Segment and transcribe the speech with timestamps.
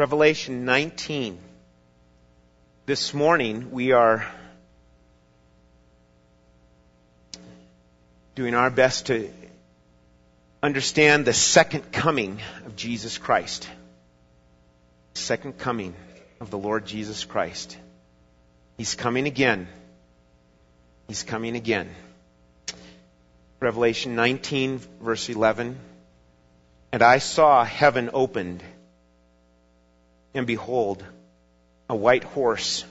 [0.00, 1.38] Revelation 19.
[2.86, 4.26] This morning we are
[8.34, 9.30] doing our best to
[10.62, 13.68] understand the second coming of Jesus Christ.
[15.12, 15.94] Second coming
[16.40, 17.76] of the Lord Jesus Christ.
[18.78, 19.68] He's coming again.
[21.08, 21.90] He's coming again.
[23.60, 25.78] Revelation 19 verse 11.
[26.90, 28.62] And I saw heaven opened,
[30.34, 31.04] and behold,
[31.88, 32.84] a white horse.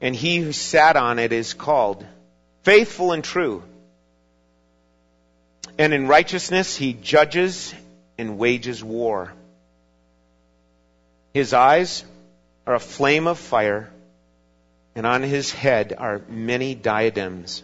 [0.00, 2.06] And he who sat on it is called
[2.62, 3.62] faithful and true.
[5.78, 7.74] And in righteousness he judges
[8.16, 9.32] and wages war.
[11.34, 12.04] His eyes
[12.66, 13.90] are a flame of fire,
[14.94, 17.62] and on his head are many diadems.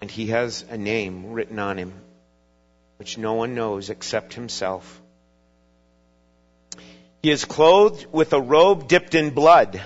[0.00, 1.92] And he has a name written on him
[3.00, 4.99] which no one knows except himself.
[7.22, 9.80] He is clothed with a robe dipped in blood.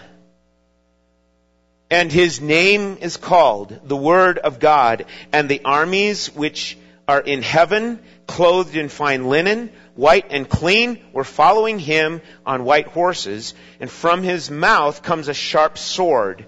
[1.90, 5.06] And his name is called the Word of God.
[5.32, 11.24] And the armies which are in heaven, clothed in fine linen, white and clean, were
[11.24, 13.54] following him on white horses.
[13.80, 16.46] And from his mouth comes a sharp sword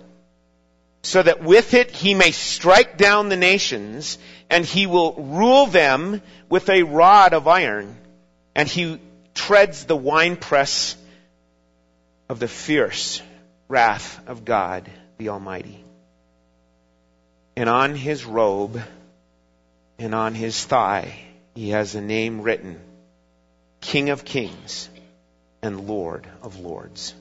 [1.06, 4.19] so that with it he may strike down the nations,
[4.50, 7.97] and he will rule them with a rod of iron,
[8.56, 9.00] and he
[9.37, 10.97] treads the winepress
[12.29, 13.23] of the fierce
[13.69, 15.84] wrath of God the Almighty.
[17.56, 18.83] And on his robe
[19.98, 21.15] and on his thigh
[21.55, 22.81] he has a name written,
[23.81, 24.89] King of Kings
[25.62, 27.15] and Lord of Lords.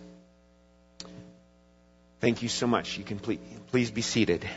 [2.22, 2.98] Thank you so much.
[2.98, 4.50] You can please, be seated.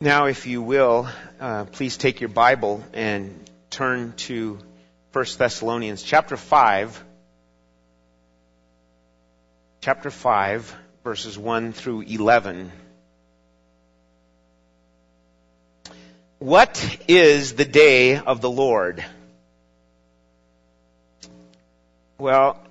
[0.00, 1.08] Now, if you will,
[1.40, 3.38] uh, please take your Bible and
[3.72, 4.58] turn to
[5.12, 7.04] 1 Thessalonians chapter 5.
[9.80, 12.70] Chapter 5, verses 1 through 11.
[16.38, 19.04] What is the day of the Lord?
[22.18, 22.62] Well,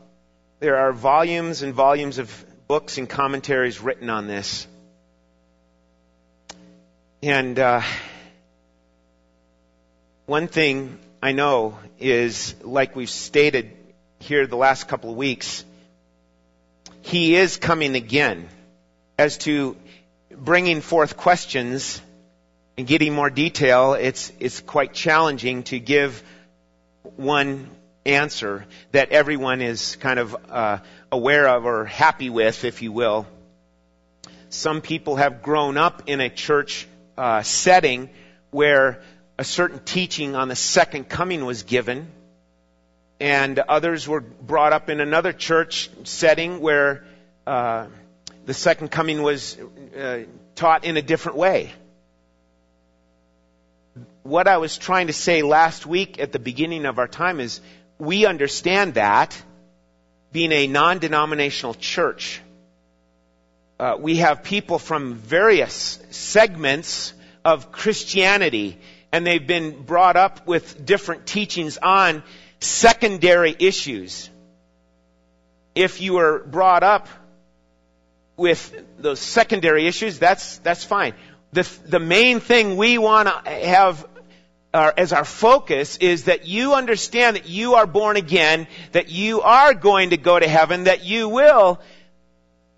[0.59, 4.67] there are volumes and volumes of books and commentaries written on this.
[7.23, 7.81] And uh,
[10.31, 13.73] one thing I know is, like we've stated
[14.19, 15.65] here the last couple of weeks,
[17.01, 18.47] he is coming again.
[19.17, 19.75] As to
[20.33, 22.01] bringing forth questions
[22.77, 26.23] and getting more detail, it's, it's quite challenging to give
[27.17, 27.69] one
[28.05, 30.77] answer that everyone is kind of uh,
[31.11, 33.27] aware of or happy with, if you will.
[34.47, 36.87] Some people have grown up in a church
[37.17, 38.09] uh, setting
[38.49, 39.01] where
[39.41, 42.07] a certain teaching on the second coming was given,
[43.19, 47.03] and others were brought up in another church setting where
[47.45, 47.87] uh,
[48.45, 49.57] the second coming was
[49.97, 50.19] uh,
[50.55, 51.73] taught in a different way
[54.23, 57.59] what I was trying to say last week at the beginning of our time is
[57.97, 59.41] we understand that
[60.31, 62.41] being a non-denominational church.
[63.79, 67.13] Uh, we have people from various segments
[67.43, 68.77] of Christianity,
[69.11, 72.23] and they've been brought up with different teachings on
[72.59, 74.29] secondary issues.
[75.75, 77.07] If you were brought up
[78.37, 81.13] with those secondary issues, that's, that's fine.
[81.53, 84.07] The, the main thing we want to have
[84.73, 89.41] our, as our focus is that you understand that you are born again, that you
[89.41, 91.81] are going to go to heaven, that you will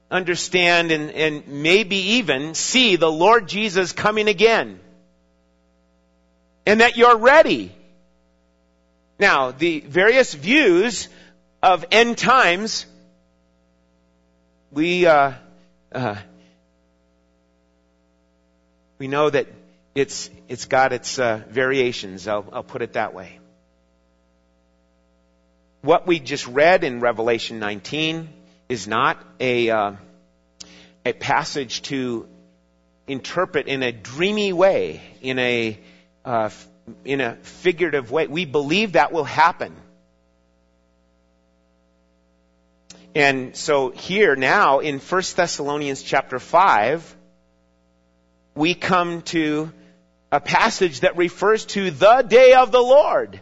[0.09, 4.79] understand and, and maybe even see the Lord Jesus coming again.
[6.65, 7.75] And that you're ready.
[9.19, 11.07] Now, the various views
[11.61, 12.85] of end times,
[14.71, 15.33] we, uh,
[15.93, 16.15] uh,
[18.97, 19.47] we know that
[19.95, 23.39] it's, it's got its uh, variations, I'll, I'll put it that way.
[25.81, 28.29] What we just read in Revelation 19
[28.69, 29.91] is not a, uh,
[31.05, 32.27] a passage to
[33.07, 35.77] interpret in a dreamy way, in a,
[36.25, 36.49] uh,
[37.05, 38.27] in a figurative way.
[38.27, 39.75] We believe that will happen.
[43.15, 47.15] And so here now in 1 Thessalonians chapter 5,
[48.55, 49.71] we come to
[50.31, 53.39] a passage that refers to the day of the Lord.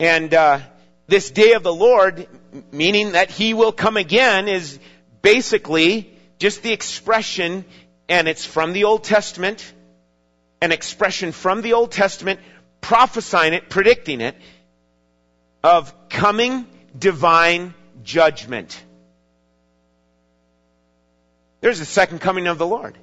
[0.00, 0.60] And uh,
[1.06, 2.26] this day of the Lord,
[2.72, 4.80] meaning that He will come again, is
[5.22, 7.64] basically just the expression,
[8.08, 9.72] and it's from the Old Testament,
[10.62, 12.38] an expression from the Old Testament
[12.80, 14.36] prophesying it, predicting it,
[15.64, 16.66] of coming
[16.96, 17.74] divine
[18.04, 18.80] judgment.
[21.60, 22.96] There's the second coming of the Lord.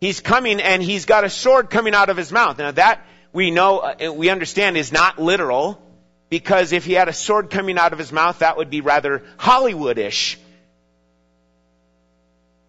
[0.00, 2.58] He's coming and he's got a sword coming out of his mouth.
[2.58, 5.80] Now that we know, uh, we understand is not literal
[6.28, 9.22] because if he had a sword coming out of his mouth, that would be rather
[9.38, 10.36] Hollywoodish.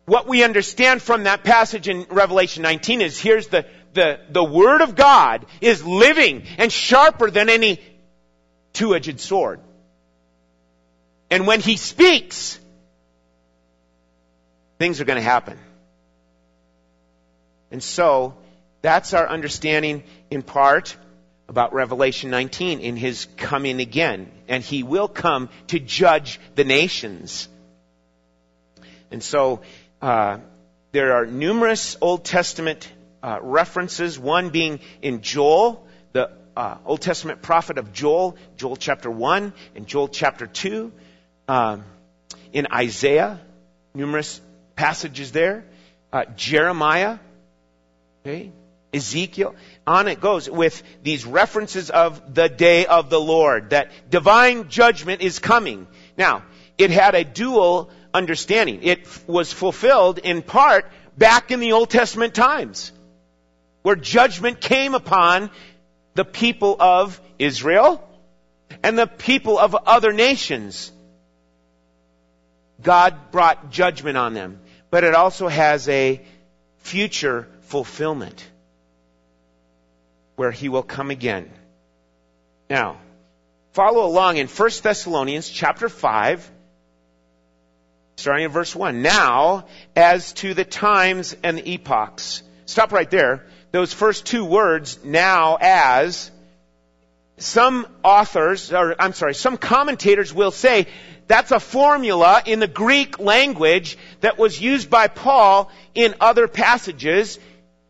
[0.06, 4.82] What we understand from that passage in Revelation 19 is here's the, the, the Word
[4.82, 7.80] of God is living and sharper than any
[8.74, 9.62] two-edged sword.
[11.30, 12.60] And when He speaks,
[14.78, 15.58] things are going to happen.
[17.72, 18.36] And so,
[18.82, 20.98] that's our understanding in part
[21.48, 24.30] about Revelation 19 in His coming again.
[24.50, 27.48] And He will come to judge the nations.
[29.10, 29.62] And so,
[30.04, 30.40] uh,
[30.92, 32.92] there are numerous Old Testament
[33.24, 39.10] uh, references, one being in Joel, the uh, Old Testament prophet of Joel, Joel chapter
[39.10, 40.92] 1 and Joel chapter 2.
[41.48, 41.86] Um,
[42.52, 43.40] in Isaiah,
[43.94, 44.42] numerous
[44.76, 45.64] passages there.
[46.12, 47.18] Uh, Jeremiah,
[48.26, 48.52] okay,
[48.94, 49.56] Ezekiel,
[49.88, 55.22] on it goes with these references of the day of the Lord, that divine judgment
[55.22, 55.88] is coming.
[56.18, 56.44] Now,
[56.78, 58.84] it had a dual understanding.
[58.84, 62.92] It was fulfilled in part back in the Old Testament times,
[63.82, 65.50] where judgment came upon
[66.16, 68.08] the people of Israel
[68.84, 70.92] and the people of other nations.
[72.82, 74.60] God brought judgment on them,
[74.90, 76.22] but it also has a
[76.80, 78.46] future fulfillment
[80.36, 81.52] where he will come again.
[82.70, 82.98] Now,
[83.72, 86.52] follow along in 1 Thessalonians chapter 5
[88.16, 89.02] starting in verse 1.
[89.02, 89.66] Now,
[89.96, 92.44] as to the times and the epochs.
[92.66, 93.46] Stop right there.
[93.72, 96.32] Those first two words, now as,
[97.38, 100.88] some authors, or I'm sorry, some commentators will say
[101.28, 107.40] that's a formula in the Greek language that was used by Paul in other passages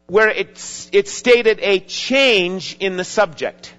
[0.08, 3.74] where it's, it stated a change in the subject.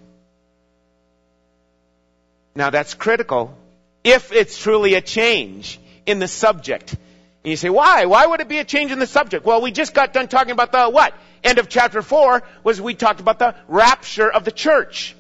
[2.55, 3.57] Now that's critical
[4.03, 6.93] if it's truly a change in the subject.
[6.93, 8.07] And you say, why?
[8.07, 9.45] Why would it be a change in the subject?
[9.45, 11.15] Well, we just got done talking about the what?
[11.43, 15.15] End of chapter 4 was we talked about the rapture of the church.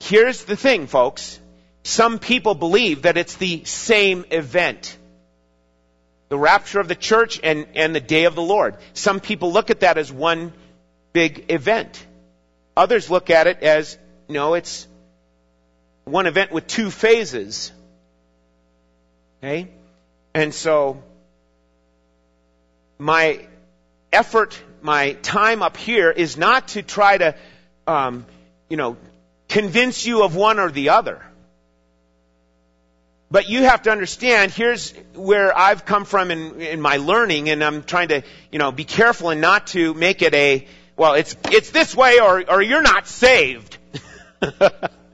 [0.00, 1.38] Here's the thing, folks.
[1.84, 4.96] Some people believe that it's the same event.
[6.28, 8.76] The rapture of the church and, and the day of the Lord.
[8.94, 10.52] Some people look at that as one
[11.12, 12.04] big event.
[12.76, 13.96] Others look at it as,
[14.28, 14.88] no, it's
[16.04, 17.70] one event with two phases.
[19.42, 19.68] Okay?
[20.34, 21.02] And so,
[22.98, 23.46] my
[24.12, 27.34] effort, my time up here is not to try to,
[27.86, 28.26] um,
[28.68, 28.96] you know,
[29.48, 31.22] convince you of one or the other.
[33.30, 37.62] But you have to understand, here's where I've come from in, in my learning, and
[37.62, 38.22] I'm trying to,
[38.52, 40.66] you know, be careful and not to make it a,
[40.96, 43.78] well, it's, it's this way or, or you're not saved.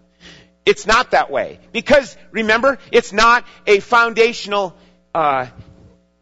[0.65, 1.59] It's not that way.
[1.73, 4.75] Because, remember, it's not a foundational
[5.15, 5.47] uh,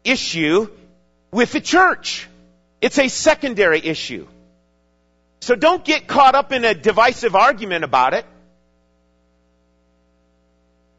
[0.03, 0.67] issue
[1.31, 2.27] with the church.
[2.81, 4.27] It's a secondary issue.
[5.41, 8.25] So don't get caught up in a divisive argument about it.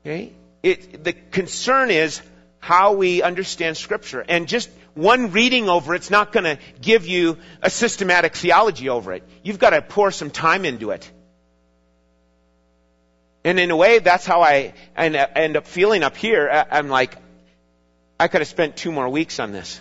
[0.02, 0.32] Okay?
[0.62, 2.22] It, the concern is
[2.58, 4.24] how we understand Scripture.
[4.28, 9.12] And just one reading over it's not going to give you a systematic theology over
[9.12, 9.22] it.
[9.42, 11.10] You've got to pour some time into it.
[13.44, 16.48] And in a way, that's how I end up feeling up here.
[16.70, 17.16] I'm like,
[18.18, 19.80] I could have spent two more weeks on this.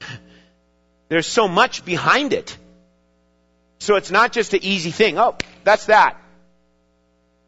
[1.08, 2.56] There's so much behind it.
[3.78, 5.18] So it's not just an easy thing.
[5.18, 6.20] Oh, that's that.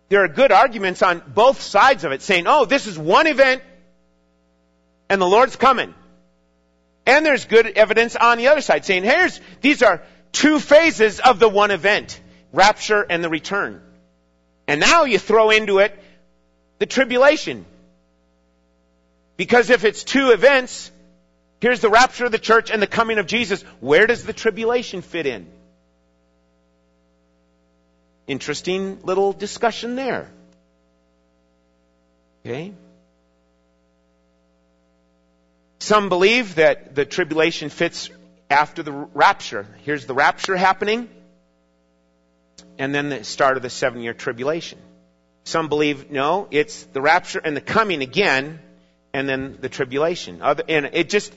[0.08, 3.62] There are good arguments on both sides of it saying, oh, this is one event
[5.08, 5.94] and the Lord's coming.
[7.06, 11.40] And there's good evidence on the other side saying, here's, these are two phases of
[11.40, 12.20] the one event.
[12.52, 13.82] Rapture and the return.
[14.70, 15.98] And now you throw into it
[16.78, 17.66] the tribulation.
[19.36, 20.92] Because if it's two events,
[21.60, 25.02] here's the rapture of the church and the coming of Jesus, where does the tribulation
[25.02, 25.48] fit in?
[28.28, 30.30] Interesting little discussion there.
[32.46, 32.72] Okay?
[35.80, 38.08] Some believe that the tribulation fits
[38.48, 39.66] after the rapture.
[39.82, 41.08] Here's the rapture happening
[42.78, 44.78] and then the start of the seven year tribulation.
[45.44, 48.60] Some believe, no, it's the rapture and the coming again,
[49.12, 50.42] and then the tribulation.
[50.42, 51.34] Other, and it just,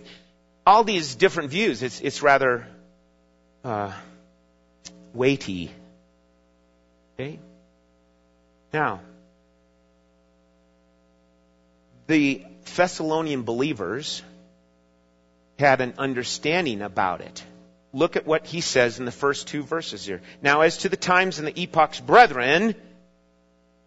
[0.65, 2.67] all these different views, it's, it's rather
[3.63, 3.91] uh,
[5.13, 5.71] weighty.
[7.15, 7.39] Okay?
[8.71, 9.01] Now,
[12.07, 12.43] the
[12.75, 14.21] Thessalonian believers
[15.59, 17.43] had an understanding about it.
[17.93, 20.21] Look at what he says in the first two verses here.
[20.41, 22.73] Now, as to the times and the epochs, brethren,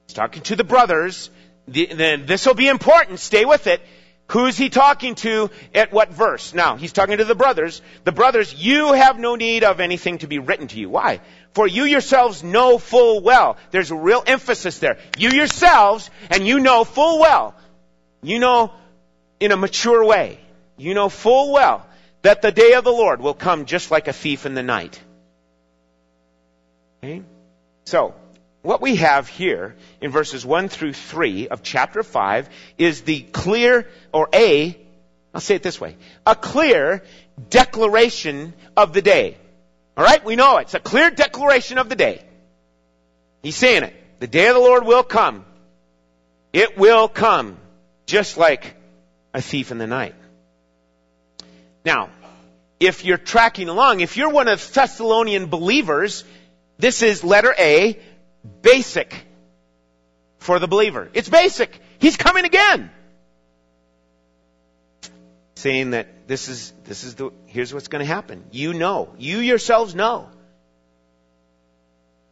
[0.06, 1.28] he's talking to the brothers,
[1.66, 3.18] then this will be important.
[3.18, 3.82] Stay with it.
[4.28, 6.54] Who's he talking to at what verse?
[6.54, 7.82] Now, he's talking to the brothers.
[8.04, 10.88] The brothers, you have no need of anything to be written to you.
[10.88, 11.20] Why?
[11.52, 13.56] For you yourselves know full well.
[13.72, 14.98] There's a real emphasis there.
[15.18, 17.56] You yourselves, and you know full well.
[18.22, 18.72] You know
[19.40, 20.38] in a mature way.
[20.76, 21.86] You know full well
[22.26, 25.00] that the day of the Lord will come just like a thief in the night.
[26.98, 27.22] Okay?
[27.84, 28.14] So,
[28.62, 33.88] what we have here in verses 1 through 3 of chapter 5 is the clear,
[34.12, 34.76] or a,
[35.32, 37.04] I'll say it this way, a clear
[37.48, 39.36] declaration of the day.
[39.96, 40.24] Alright?
[40.24, 40.62] We know it.
[40.62, 42.24] It's a clear declaration of the day.
[43.40, 43.94] He's saying it.
[44.18, 45.44] The day of the Lord will come.
[46.52, 47.56] It will come.
[48.06, 48.74] Just like
[49.32, 50.16] a thief in the night.
[51.86, 52.10] Now,
[52.78, 56.24] if you're tracking along, if you're one of Thessalonian believers,
[56.78, 57.98] this is letter A,
[58.62, 59.14] basic
[60.38, 61.08] for the believer.
[61.14, 61.80] It's basic.
[61.98, 62.90] He's coming again.
[65.54, 68.44] Saying that this is, this is the, here's what's going to happen.
[68.52, 69.14] You know.
[69.18, 70.28] You yourselves know.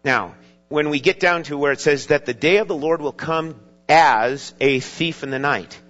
[0.04, 0.34] Now,
[0.68, 3.12] when we get down to where it says that the day of the Lord will
[3.12, 3.58] come
[3.88, 5.80] as a thief in the night,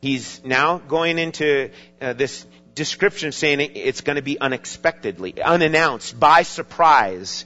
[0.00, 1.70] he's now going into
[2.00, 7.44] uh, this description saying it's going to be unexpectedly, unannounced, by surprise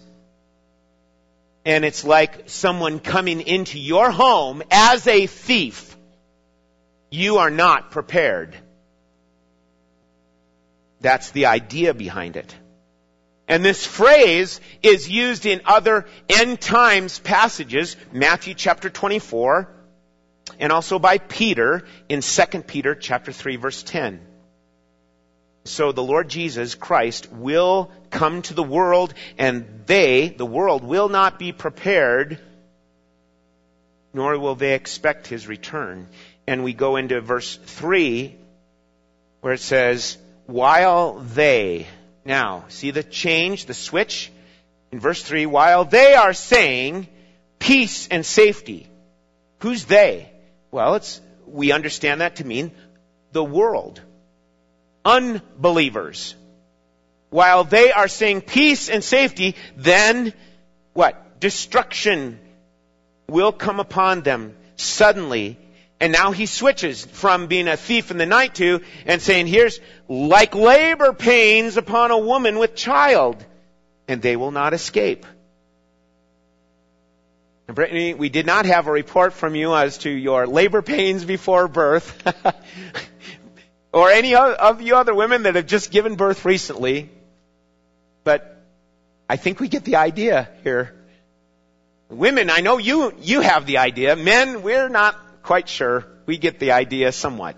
[1.66, 5.96] and it's like someone coming into your home as a thief,
[7.10, 8.56] you are not prepared.
[11.00, 12.54] That's the idea behind it.
[13.48, 19.68] And this phrase is used in other end times passages, Matthew chapter 24,
[20.60, 24.20] and also by Peter in 2 Peter chapter 3 verse 10.
[25.66, 31.08] So the Lord Jesus Christ will come to the world and they, the world, will
[31.08, 32.38] not be prepared,
[34.12, 36.08] nor will they expect his return.
[36.46, 38.36] And we go into verse 3
[39.40, 41.86] where it says, while they,
[42.24, 44.32] now, see the change, the switch?
[44.90, 47.08] In verse 3, while they are saying
[47.58, 48.86] peace and safety.
[49.60, 50.30] Who's they?
[50.70, 52.72] Well, it's, we understand that to mean
[53.32, 54.00] the world
[55.06, 56.34] unbelievers.
[57.30, 60.34] While they are saying peace and safety, then
[60.92, 61.40] what?
[61.40, 62.38] Destruction
[63.28, 65.58] will come upon them suddenly.
[66.00, 69.80] And now he switches from being a thief in the night to, and saying, here's
[70.08, 73.42] like labor pains upon a woman with child,
[74.06, 75.24] and they will not escape.
[77.66, 81.66] Brittany, we did not have a report from you as to your labor pains before
[81.66, 82.22] birth.
[83.96, 87.08] or any of you other women that have just given birth recently.
[88.24, 88.62] But
[89.26, 90.94] I think we get the idea here.
[92.10, 94.14] Women, I know you, you have the idea.
[94.14, 96.06] Men, we're not quite sure.
[96.26, 97.56] We get the idea somewhat.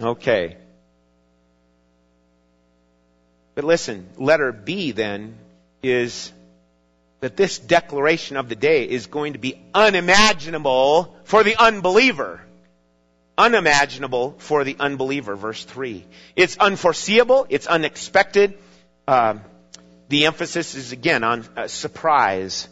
[0.00, 0.56] Okay.
[3.54, 5.36] But listen, letter B then
[5.80, 6.32] is
[7.20, 12.40] that this declaration of the day is going to be unimaginable for the unbeliever
[13.40, 16.04] unimaginable for the unbeliever, verse 3.
[16.36, 18.58] It's unforeseeable, it's unexpected.
[19.08, 19.38] Uh,
[20.10, 22.68] the emphasis is again on uh, surprise.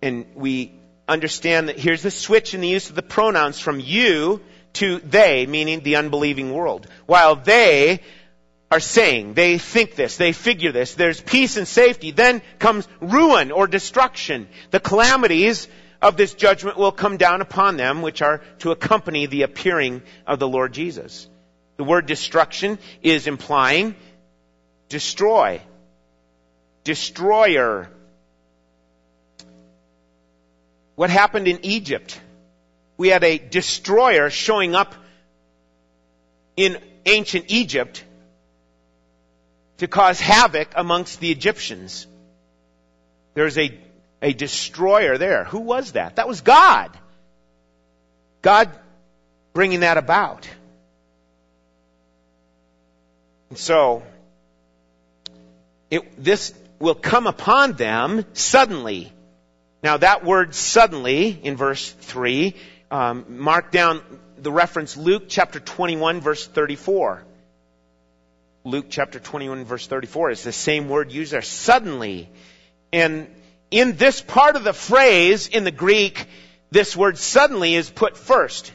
[0.00, 0.72] And we
[1.06, 4.40] understand that here's the switch in the use of the pronouns from you
[4.74, 6.86] to they, meaning the unbelieving world.
[7.04, 8.00] While they
[8.70, 13.52] are saying, they think this, they figure this, there's peace and safety, then comes ruin
[13.52, 14.48] or destruction.
[14.70, 15.68] The calamities
[16.02, 20.40] of this judgment will come down upon them, which are to accompany the appearing of
[20.40, 21.28] the Lord Jesus.
[21.76, 23.94] The word destruction is implying
[24.88, 25.62] destroy,
[26.84, 27.88] destroyer.
[30.96, 32.20] What happened in Egypt?
[32.98, 34.94] We had a destroyer showing up
[36.56, 38.04] in ancient Egypt
[39.78, 42.06] to cause havoc amongst the Egyptians.
[43.34, 43.78] There's a
[44.22, 45.44] a destroyer there.
[45.44, 46.16] Who was that?
[46.16, 46.96] That was God.
[48.40, 48.70] God
[49.52, 50.48] bringing that about.
[53.50, 54.02] And so,
[55.90, 59.12] it, this will come upon them suddenly.
[59.82, 62.54] Now that word suddenly in verse 3,
[62.90, 64.00] um, mark down
[64.38, 67.24] the reference Luke chapter 21 verse 34.
[68.64, 72.28] Luke chapter 21 verse 34 is the same word used there, suddenly.
[72.92, 73.28] And
[73.72, 76.26] in this part of the phrase in the Greek,
[76.70, 78.72] this word suddenly is put first.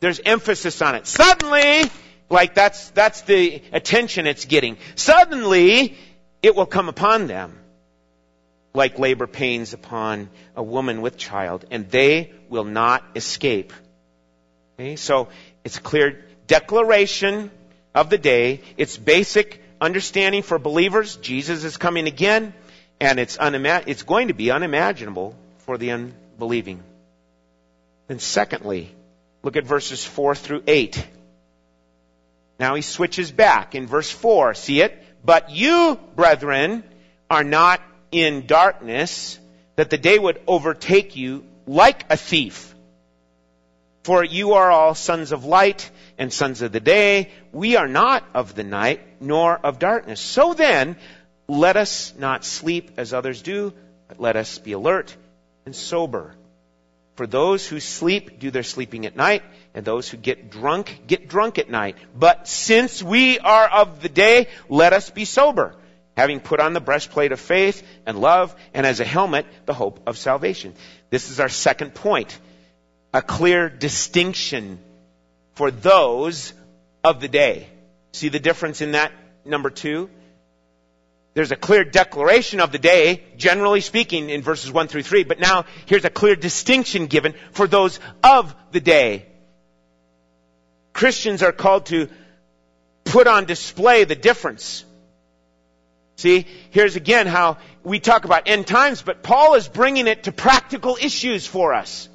[0.00, 1.06] There's emphasis on it.
[1.06, 1.90] Suddenly,
[2.28, 4.78] like that's, that's the attention it's getting.
[4.94, 5.96] Suddenly,
[6.42, 7.56] it will come upon them
[8.72, 13.72] like labor pains upon a woman with child, and they will not escape.
[14.78, 15.28] Okay, so
[15.64, 17.50] it's a clear declaration
[17.94, 18.60] of the day.
[18.76, 21.16] It's basic understanding for believers.
[21.16, 22.54] Jesus is coming again,
[23.00, 26.82] and it's, unima- it's going to be unimaginable for the unbelieving.
[28.08, 28.94] Then secondly,
[29.42, 31.06] look at verses 4 through 8.
[32.58, 34.54] Now he switches back in verse 4.
[34.54, 35.02] See it?
[35.24, 36.84] But you, brethren,
[37.30, 37.80] are not
[38.12, 39.38] in darkness,
[39.76, 42.74] that the day would overtake you like a thief.
[44.02, 47.30] For you are all sons of light and sons of the day.
[47.52, 50.20] We are not of the night, nor of darkness.
[50.20, 50.96] So then,
[51.58, 53.72] let us not sleep as others do,
[54.08, 55.14] but let us be alert
[55.66, 56.34] and sober.
[57.16, 59.42] For those who sleep do their sleeping at night,
[59.74, 61.96] and those who get drunk get drunk at night.
[62.16, 65.74] But since we are of the day, let us be sober
[66.16, 70.00] having put on the breastplate of faith and love, and as a helmet, the hope
[70.06, 70.74] of salvation.
[71.08, 72.38] This is our second point.
[73.14, 74.78] A clear distinction
[75.54, 76.52] for those
[77.02, 77.68] of the day.
[78.12, 79.12] See the difference in that
[79.44, 80.10] number two?
[81.34, 85.38] There's a clear declaration of the day, generally speaking, in verses 1 through 3, but
[85.38, 89.26] now here's a clear distinction given for those of the day.
[90.92, 92.08] Christians are called to
[93.04, 94.84] put on display the difference
[96.20, 100.32] See, here's again how we talk about end times, but Paul is bringing it to
[100.32, 102.10] practical issues for us.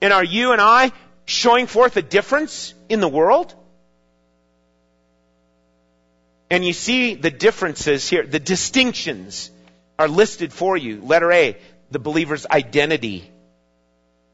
[0.00, 0.92] And are you and I
[1.24, 3.52] showing forth a difference in the world?
[6.52, 9.50] And you see the differences here, the distinctions
[9.98, 11.00] are listed for you.
[11.00, 11.56] Letter A,
[11.90, 13.26] the believer's identity.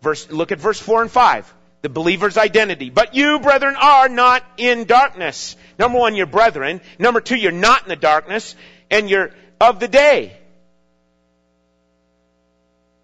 [0.02, 1.54] Verse, look at verse 4 and 5.
[1.83, 2.90] The believer's identity.
[2.90, 5.54] But you, brethren, are not in darkness.
[5.78, 6.81] Number one, you're brethren.
[6.98, 8.57] Number two, you're not in the darkness.
[8.90, 10.37] And you're of the day.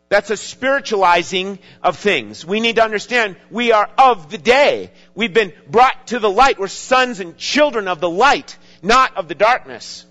[0.09, 2.45] That's a spiritualizing of things.
[2.45, 4.91] We need to understand we are of the day.
[5.15, 6.59] We've been brought to the light.
[6.59, 10.05] We're sons and children of the light, not of the darkness.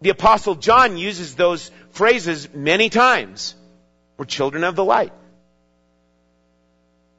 [0.00, 3.54] The apostle John uses those phrases many times.
[4.16, 5.12] We're children of the light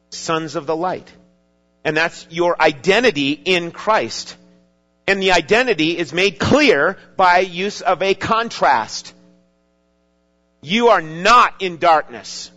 [0.09, 1.11] sons of the light.
[1.83, 4.35] And that's your identity in Christ.
[5.07, 9.13] And the identity is made clear by use of a contrast.
[10.61, 12.51] You are not in darkness.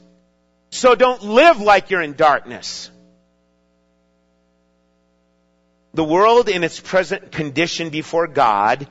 [0.70, 2.90] So don't live like you're in darkness.
[5.94, 8.87] The world in its present condition before God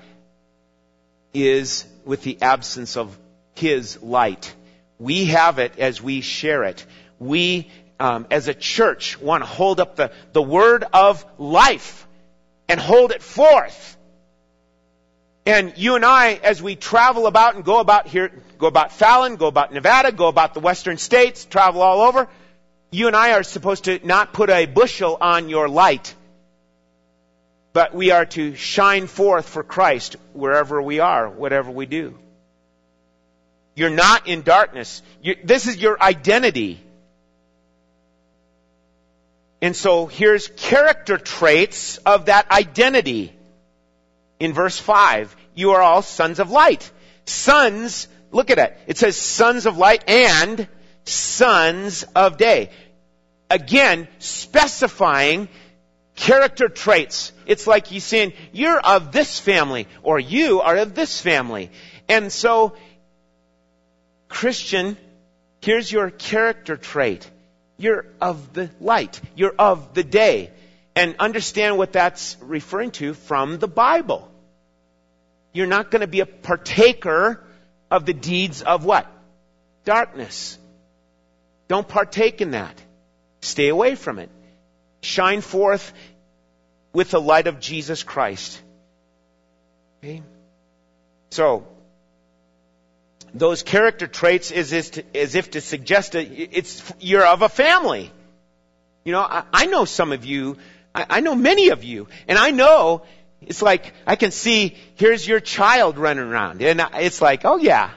[1.34, 3.18] is with the absence of
[3.56, 4.54] His light.
[5.00, 6.86] We have it as we share it.
[7.18, 7.70] We
[8.02, 12.08] um, as a church, want to hold up the, the word of life
[12.68, 13.96] and hold it forth.
[15.46, 19.36] And you and I, as we travel about and go about here, go about Fallon,
[19.36, 22.28] go about Nevada, go about the western states, travel all over,
[22.90, 26.16] you and I are supposed to not put a bushel on your light,
[27.74, 32.18] but we are to shine forth for Christ wherever we are, whatever we do.
[33.76, 35.02] You're not in darkness.
[35.22, 36.82] You, this is your identity.
[39.62, 43.34] And so here's character traits of that identity.
[44.40, 46.92] In verse 5, you are all sons of light.
[47.26, 48.78] Sons, look at it.
[48.88, 50.68] It says sons of light and
[51.06, 52.72] sons of day.
[53.50, 55.48] Again, specifying
[56.22, 57.34] character traits.
[57.48, 61.72] It's like he's saying, you're of this family, or you are of this family.
[62.08, 62.74] And so,
[64.30, 64.98] Christian,
[65.62, 67.28] here's your character trait.
[67.78, 69.20] You're of the light.
[69.36, 70.52] You're of the day.
[70.96, 74.30] And understand what that's referring to from the Bible.
[75.54, 77.44] You're not going to be a partaker
[77.90, 79.08] of the deeds of what?
[79.86, 80.60] Darkness.
[81.68, 82.80] Don't partake in that.
[83.42, 84.30] Stay away from it.
[85.02, 85.94] Shine forth
[86.94, 88.62] with the light of Jesus Christ.
[90.04, 90.22] Okay?
[91.32, 91.66] So,
[93.34, 97.50] those character traits is as, to, as if to suggest that it's you're of a
[97.50, 98.12] family.
[99.06, 100.58] You know, I, I know some of you,
[100.94, 103.04] I, I know many of you, and I know
[103.42, 107.92] it's like I can see here's your child running around, and it's like, oh yeah,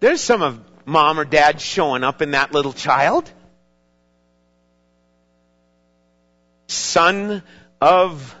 [0.00, 3.30] there's some of mom or dad showing up in that little child.
[6.68, 7.42] Son
[7.82, 8.34] of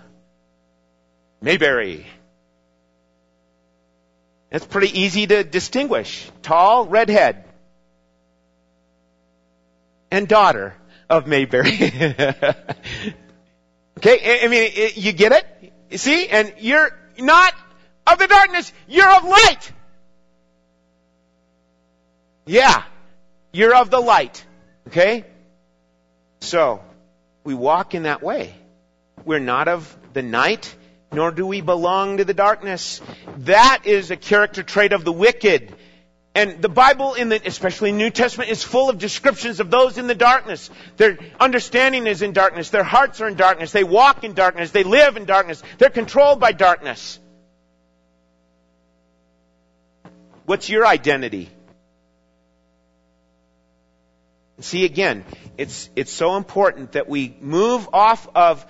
[1.40, 2.06] Mayberry.
[4.52, 6.30] It's pretty easy to distinguish.
[6.42, 7.42] Tall, redhead.
[10.12, 10.74] And daughter
[11.10, 11.72] of Mayberry.
[13.98, 15.72] okay, I mean, you get it?
[15.90, 16.28] You see?
[16.28, 17.52] And you're not
[18.06, 19.72] of the darkness, you're of light.
[22.46, 22.84] Yeah,
[23.52, 24.46] you're of the light.
[24.86, 25.24] Okay?
[26.42, 26.80] So,
[27.42, 28.54] we walk in that way.
[29.24, 30.74] We're not of the night,
[31.12, 33.00] nor do we belong to the darkness.
[33.38, 35.74] That is a character trait of the wicked.
[36.34, 40.06] And the Bible, in the, especially New Testament, is full of descriptions of those in
[40.06, 40.70] the darkness.
[40.96, 42.70] Their understanding is in darkness.
[42.70, 43.70] Their hearts are in darkness.
[43.72, 44.70] They walk in darkness.
[44.70, 45.62] They live in darkness.
[45.76, 47.20] They're controlled by darkness.
[50.46, 51.50] What's your identity?
[54.60, 55.24] See again,
[55.58, 58.64] it's, it's so important that we move off of,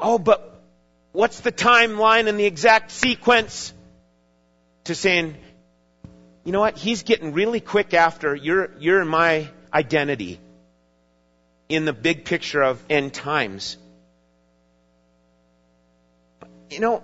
[0.00, 0.62] oh, but
[1.12, 3.72] what's the timeline and the exact sequence
[4.84, 5.36] to saying,
[6.44, 10.40] you know what, he's getting really quick after you're, you're my identity
[11.68, 13.76] in the big picture of end times.
[16.70, 17.02] You know,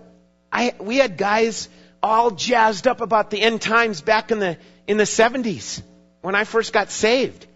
[0.53, 1.69] I, we had guys
[2.03, 5.83] all jazzed up about the end times back in the, in the 70s
[6.23, 7.47] when I first got saved.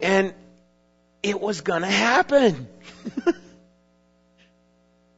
[0.00, 0.34] And
[1.22, 2.68] it was gonna happen.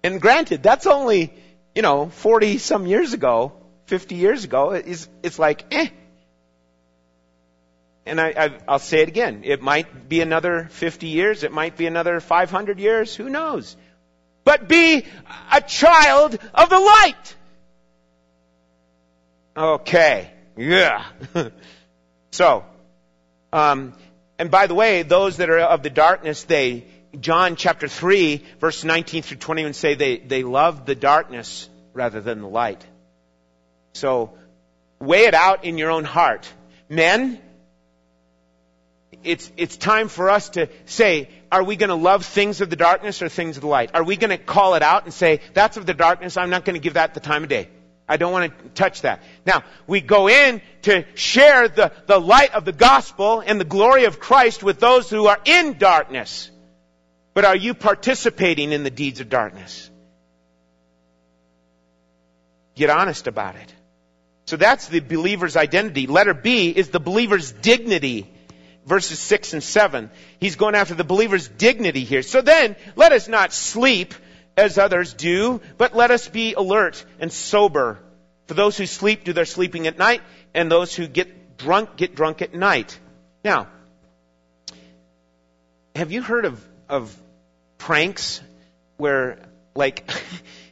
[0.03, 1.33] and granted, that's only,
[1.75, 3.53] you know, 40 some years ago,
[3.87, 4.71] 50 years ago.
[4.73, 5.89] It's, it's like, eh.
[8.07, 8.33] And I,
[8.67, 9.43] I, will say it again.
[9.45, 11.45] It might be another 50 years.
[11.45, 13.15] It might be another 500 years.
[13.15, 13.77] Who knows?
[14.43, 15.05] But be
[15.53, 17.37] a child of the light.
[19.57, 20.31] Okay.
[20.57, 21.05] Yeah.
[22.31, 22.65] so,
[23.53, 23.95] um,
[24.39, 26.87] and by the way, those that are of the darkness, they,
[27.18, 32.40] John chapter 3, verse 19 through 21 say they, they love the darkness rather than
[32.40, 32.85] the light.
[33.94, 34.33] So,
[35.01, 36.49] weigh it out in your own heart.
[36.88, 37.40] Men,
[39.25, 42.77] it's, it's time for us to say, are we going to love things of the
[42.77, 43.90] darkness or things of the light?
[43.94, 46.64] Are we going to call it out and say, that's of the darkness, I'm not
[46.64, 47.68] going to give that the time of day?
[48.09, 49.23] I don't want to touch that.
[49.46, 54.05] Now, we go in to share the, the light of the gospel and the glory
[54.05, 56.50] of Christ with those who are in darkness.
[57.35, 59.90] But are you participating in the deeds of darkness?
[62.75, 63.75] Get honest about it.
[64.47, 66.07] So that's the believer's identity.
[66.07, 68.29] Letter B is the believer's dignity.
[68.85, 70.11] Verses 6 and 7.
[70.40, 72.23] He's going after the believer's dignity here.
[72.23, 74.14] So then, let us not sleep
[74.57, 77.99] as others do, but let us be alert and sober.
[78.47, 80.23] For those who sleep do their sleeping at night,
[80.55, 82.99] and those who get drunk get drunk at night.
[83.45, 83.69] Now,
[85.95, 87.16] have you heard of, of
[87.79, 88.42] pranks
[88.96, 89.38] where,
[89.74, 90.11] like,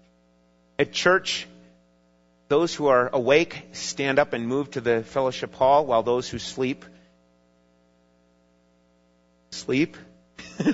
[0.79, 1.47] at church,
[2.49, 6.39] those who are awake stand up and move to the fellowship hall while those who
[6.39, 6.85] sleep
[9.51, 9.97] sleep?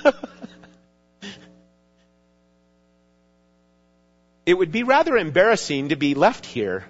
[4.46, 6.84] it would be rather embarrassing to be left here.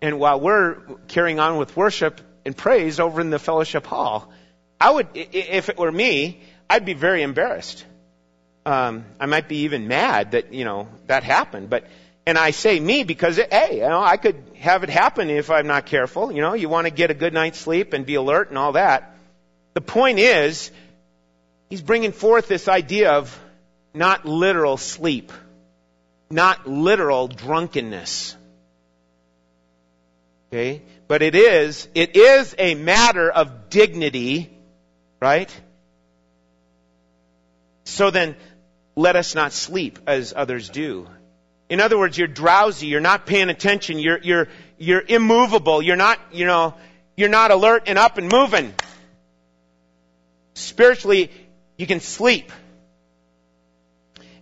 [0.00, 0.76] And while we're
[1.08, 4.32] carrying on with worship and praise over in the fellowship hall,
[4.80, 7.84] I would, if it were me, I'd be very embarrassed.
[8.66, 11.70] Um, I might be even mad that, you know, that happened.
[11.70, 11.84] But,
[12.26, 15.50] and I say me because, it, hey, you know, I could have it happen if
[15.50, 16.30] I'm not careful.
[16.30, 18.72] You know, you want to get a good night's sleep and be alert and all
[18.72, 19.16] that.
[19.74, 20.70] The point is,
[21.70, 23.38] he's bringing forth this idea of
[23.94, 25.32] not literal sleep
[26.30, 28.36] not literal drunkenness.
[30.48, 30.82] Okay?
[31.06, 34.50] But it is, it is a matter of dignity,
[35.20, 35.54] right?
[37.88, 38.36] So then,
[38.96, 41.08] let us not sleep as others do.
[41.70, 46.18] In other words, you're drowsy, you're not paying attention, you're, you're, you're immovable, you're not,
[46.32, 46.74] you know,
[47.16, 48.74] you're not alert and up and moving.
[50.54, 51.30] Spiritually,
[51.76, 52.52] you can sleep.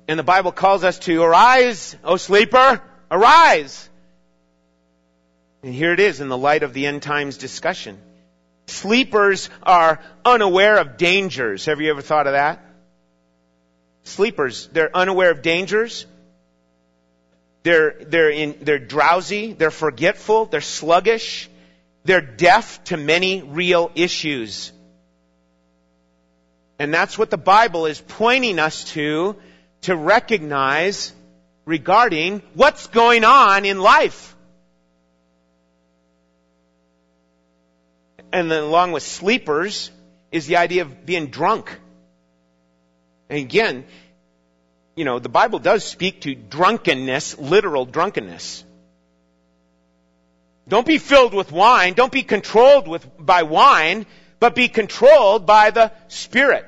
[0.09, 3.89] And the Bible calls us to arise, O sleeper, arise.
[5.63, 7.99] And here it is in the light of the end times discussion.
[8.67, 11.67] Sleepers are unaware of dangers.
[11.67, 12.66] Have you ever thought of that?
[14.07, 16.07] Sleepers, they're unaware of dangers.
[17.65, 19.53] They're, they're, in, they're drowsy.
[19.53, 20.47] They're forgetful.
[20.47, 21.51] They're sluggish.
[22.05, 24.71] They're deaf to many real issues.
[26.79, 29.35] And that's what the Bible is pointing us to
[29.83, 31.13] to recognize
[31.65, 34.37] regarding what's going on in life.
[38.33, 39.91] And then along with sleepers
[40.31, 41.81] is the idea of being drunk.
[43.29, 43.85] And again,
[44.95, 48.65] you know, the Bible does speak to drunkenness, literal drunkenness.
[50.69, 51.95] Don't be filled with wine.
[51.95, 54.07] Don't be controlled with, by wine,
[54.41, 56.65] but be controlled by the Spirit.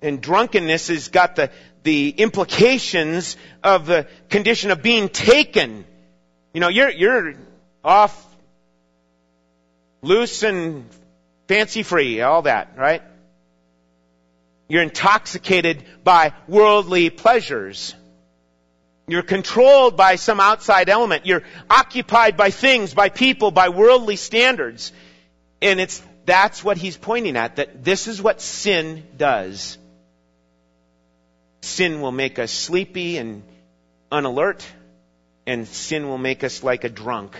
[0.00, 1.50] And drunkenness has got the,
[1.82, 5.84] the implications of the condition of being taken.
[6.54, 7.34] You know, you're, you're
[7.84, 8.26] off
[10.00, 10.86] loose and
[11.50, 13.02] fancy free, all that, right?
[14.68, 17.92] You're intoxicated by worldly pleasures.
[19.08, 21.26] You're controlled by some outside element.
[21.26, 24.92] You're occupied by things, by people, by worldly standards.
[25.60, 29.76] And it's, that's what he's pointing at, that this is what sin does.
[31.62, 33.42] Sin will make us sleepy and
[34.12, 34.64] unalert,
[35.48, 37.36] and sin will make us like a drunk,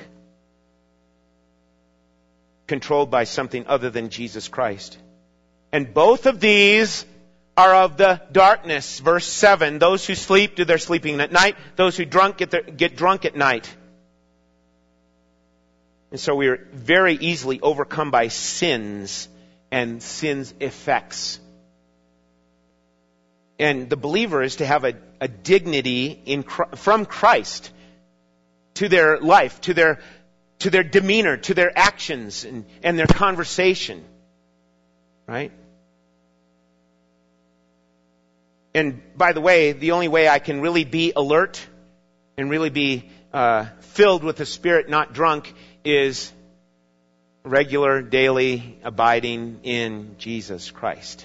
[2.70, 4.96] controlled by something other than Jesus Christ.
[5.72, 7.04] And both of these
[7.56, 9.00] are of the darkness.
[9.00, 12.62] Verse 7, those who sleep do their sleeping at night, those who drunk get, their,
[12.62, 13.68] get drunk at night.
[16.12, 19.28] And so we are very easily overcome by sins
[19.72, 21.40] and sin's effects.
[23.58, 27.72] And the believer is to have a, a dignity in, from Christ
[28.74, 29.98] to their life, to their,
[30.60, 34.04] to their demeanor, to their actions and, and their conversation.
[35.26, 35.52] Right?
[38.74, 41.66] And by the way, the only way I can really be alert
[42.36, 45.52] and really be uh, filled with the Spirit, not drunk,
[45.84, 46.32] is
[47.44, 51.24] regular, daily abiding in Jesus Christ.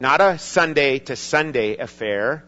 [0.00, 2.44] Not a Sunday to Sunday affair,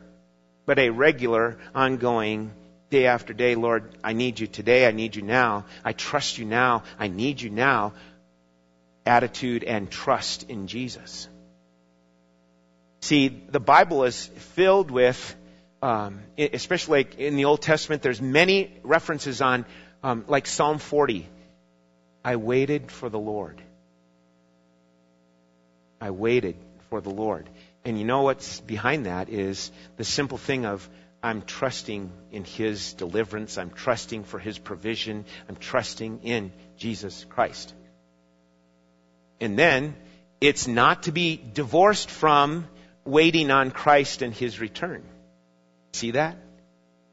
[0.66, 2.52] but a regular, ongoing,
[2.90, 6.44] day after day, Lord, I need you today, I need you now, I trust you
[6.44, 7.92] now, I need you now,
[9.06, 11.28] attitude and trust in Jesus.
[13.00, 15.34] See, the Bible is filled with,
[15.82, 19.64] um, especially in the Old Testament, there's many references on,
[20.02, 21.26] um, like Psalm 40.
[22.24, 23.62] I waited for the Lord.
[26.00, 26.56] I waited
[26.90, 27.48] for the Lord.
[27.84, 30.86] And you know what's behind that is the simple thing of
[31.22, 33.58] I'm trusting in His deliverance.
[33.58, 35.24] I'm trusting for His provision.
[35.48, 37.74] I'm trusting in Jesus Christ.
[39.40, 39.94] And then
[40.40, 42.66] it's not to be divorced from
[43.04, 45.02] waiting on Christ and His return.
[45.92, 46.38] See that?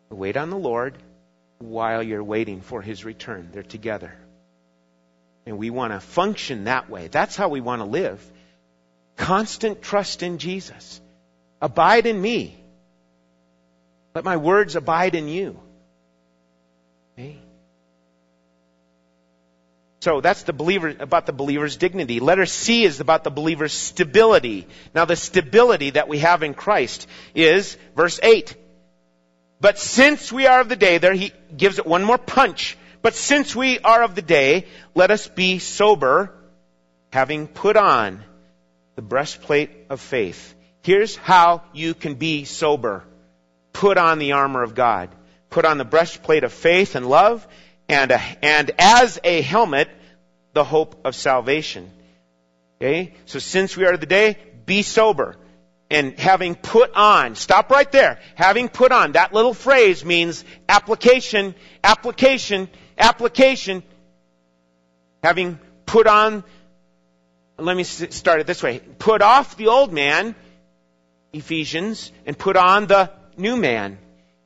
[0.09, 0.97] Wait on the Lord
[1.59, 3.49] while you're waiting for His return.
[3.51, 4.13] They're together.
[5.45, 7.07] And we want to function that way.
[7.07, 8.21] That's how we want to live.
[9.17, 11.01] Constant trust in Jesus.
[11.61, 12.63] Abide in me.
[14.17, 15.59] Let my words abide in you.
[17.13, 17.37] Okay?
[19.99, 22.19] So that's the believer, about the believer's dignity.
[22.19, 24.65] Letter C is about the believer's stability.
[24.95, 28.55] Now the stability that we have in Christ is verse 8.
[29.61, 32.75] But since we are of the day, there he gives it one more punch.
[33.03, 36.33] But since we are of the day, let us be sober,
[37.13, 38.23] having put on
[38.95, 40.55] the breastplate of faith.
[40.81, 43.03] Here's how you can be sober.
[43.77, 45.09] Put on the armor of God.
[45.51, 47.47] Put on the breastplate of faith and love
[47.87, 49.87] and, a, and as a helmet,
[50.53, 51.91] the hope of salvation.
[52.81, 53.13] Okay?
[53.27, 55.35] So since we are the day, be sober.
[55.91, 58.19] And having put on, stop right there.
[58.33, 63.83] Having put on, that little phrase means application, application, application.
[65.21, 66.43] Having put on,
[67.59, 68.79] let me start it this way.
[68.97, 70.33] Put off the old man,
[71.31, 73.97] Ephesians, and put on the new man,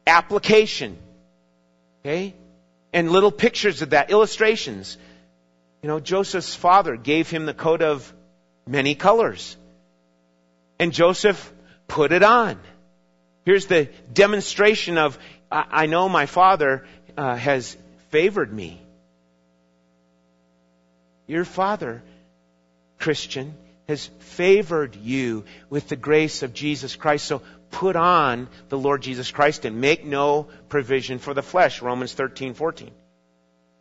[0.06, 0.97] application.
[2.01, 2.34] Okay?
[2.93, 4.97] and little pictures of that, illustrations.
[5.82, 8.12] You know, Joseph's father gave him the coat of
[8.67, 9.56] many colors.
[10.80, 11.51] And Joseph
[11.88, 12.60] put it on.
[13.45, 15.17] Here's the demonstration of,
[15.51, 16.86] I, know my father
[17.17, 17.75] uh, has
[18.10, 18.80] favored me.
[21.27, 22.04] Your father,
[22.99, 23.56] Christian,
[23.88, 27.25] has favored you with the grace of Jesus Christ.
[27.25, 31.81] So put on the Lord Jesus Christ and make no provision for the flesh.
[31.81, 32.91] Romans 13, 14.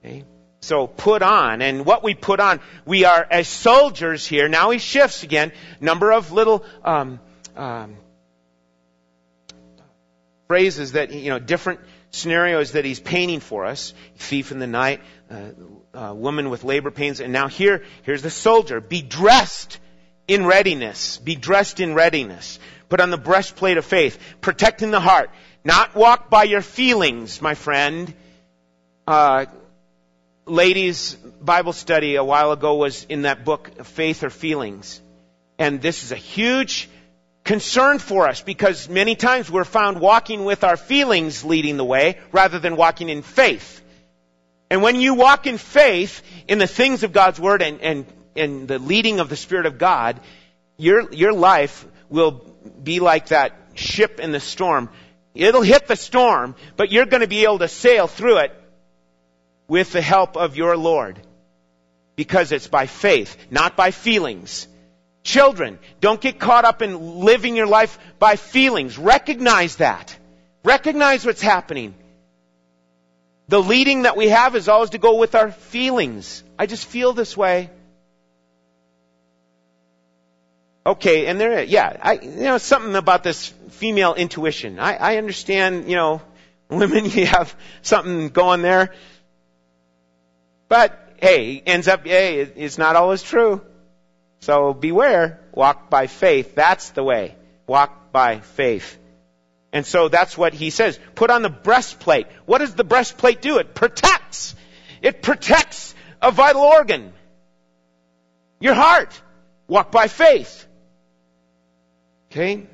[0.04, 0.24] Okay?
[0.60, 4.48] So put on, and what we put on, we are as soldiers here.
[4.48, 5.52] Now he shifts again.
[5.80, 7.18] Number of little um,
[7.56, 7.96] um,
[10.48, 13.94] phrases that you know, different scenarios that he's painting for us.
[14.16, 15.00] Thief in the night,
[15.30, 18.80] uh, woman with labor pains, and now here, here's the soldier.
[18.80, 19.78] Be dressed
[20.28, 21.18] in readiness.
[21.18, 22.58] Be dressed in readiness.
[22.90, 25.30] Put on the breastplate of faith, protecting the heart.
[25.64, 28.12] Not walk by your feelings, my friend.
[29.06, 29.46] Uh,
[30.44, 35.00] ladies' Bible study a while ago was in that book, Faith or Feelings.
[35.56, 36.88] And this is a huge
[37.44, 42.18] concern for us because many times we're found walking with our feelings leading the way
[42.32, 43.82] rather than walking in faith.
[44.68, 48.66] And when you walk in faith in the things of God's Word and, and, and
[48.66, 50.18] the leading of the Spirit of God,
[50.76, 52.44] your, your life will
[52.82, 54.88] be like that ship in the storm.
[55.34, 58.52] It'll hit the storm, but you're going to be able to sail through it
[59.68, 61.20] with the help of your Lord.
[62.16, 64.66] Because it's by faith, not by feelings.
[65.22, 68.98] Children, don't get caught up in living your life by feelings.
[68.98, 70.16] Recognize that.
[70.64, 71.94] Recognize what's happening.
[73.48, 76.44] The leading that we have is always to go with our feelings.
[76.58, 77.70] I just feel this way.
[80.84, 84.78] Okay, and there, yeah, I, you know, something about this female intuition.
[84.78, 86.22] I, I understand, you know,
[86.70, 88.94] women, you have something going there.
[90.68, 93.60] But, hey, ends up, hey, it's not always true.
[94.40, 95.40] So beware.
[95.52, 96.54] Walk by faith.
[96.54, 97.36] That's the way.
[97.66, 98.98] Walk by faith.
[99.72, 100.98] And so that's what he says.
[101.14, 102.26] Put on the breastplate.
[102.46, 103.58] What does the breastplate do?
[103.58, 104.54] It protects.
[105.02, 107.12] It protects a vital organ.
[108.60, 109.20] Your heart.
[109.68, 110.66] Walk by faith.
[112.30, 112.66] Okay?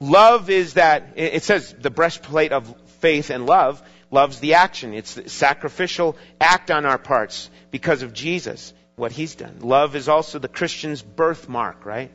[0.00, 3.82] Love is that, it says the breastplate of faith and love.
[4.10, 4.94] Love's the action.
[4.94, 9.58] It's the sacrificial act on our parts because of Jesus, what He's done.
[9.60, 12.10] Love is also the Christian's birthmark, right?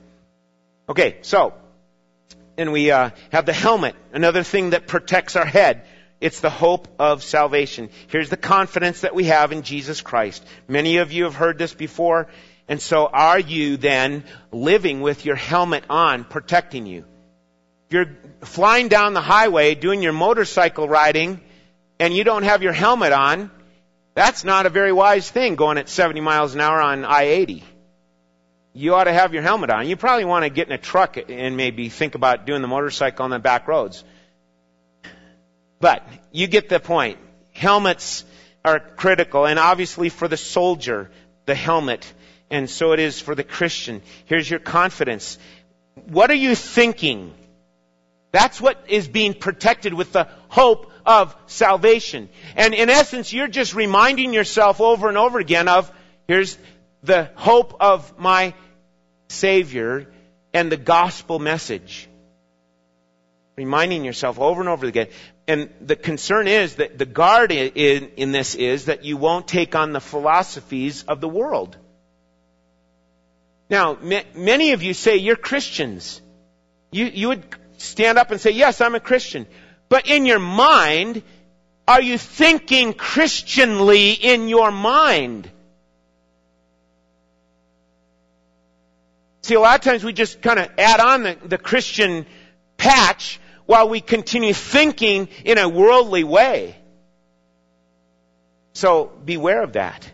[0.88, 1.54] Okay, so,
[2.58, 5.84] and we uh, have the helmet, another thing that protects our head.
[6.20, 7.90] It's the hope of salvation.
[8.08, 10.46] Here's the confidence that we have in Jesus Christ.
[10.68, 12.28] Many of you have heard this before.
[12.70, 17.04] And so are you then living with your helmet on, protecting you?
[17.88, 21.42] If you're flying down the highway doing your motorcycle riding
[22.00, 23.50] and you don't have your helmet on,
[24.14, 27.64] that's not a very wise thing going at 70 miles an hour on I-80.
[28.74, 29.88] You ought to have your helmet on.
[29.88, 33.24] You probably want to get in a truck and maybe think about doing the motorcycle
[33.24, 34.04] on the back roads.
[35.80, 37.18] But you get the point.
[37.52, 38.26] Helmets
[38.64, 41.10] are critical and obviously for the soldier,
[41.48, 42.14] the helmet
[42.50, 44.02] and so it is for the Christian.
[44.26, 45.38] Here's your confidence.
[46.08, 47.34] What are you thinking?
[48.32, 52.30] That's what is being protected with the hope of salvation.
[52.56, 55.92] And in essence, you're just reminding yourself over and over again of,
[56.28, 56.58] here's
[57.04, 58.54] the hope of my
[59.30, 60.08] Savior
[60.54, 62.08] and the gospel message.
[63.56, 65.08] Reminding yourself over and over again.
[65.48, 69.76] And the concern is that the guard in, in this is that you won't take
[69.76, 71.76] on the philosophies of the world.
[73.70, 73.98] Now,
[74.36, 76.22] many of you say you're Christians.
[76.92, 77.44] You, you would
[77.78, 79.46] stand up and say, yes, I'm a Christian.
[79.90, 81.22] But in your mind,
[81.88, 85.50] are you thinking Christianly in your mind?
[89.44, 92.26] See, a lot of times we just kind of add on the, the Christian
[92.78, 96.76] patch while we continue thinking in a worldly way.
[98.74, 100.12] So beware of that.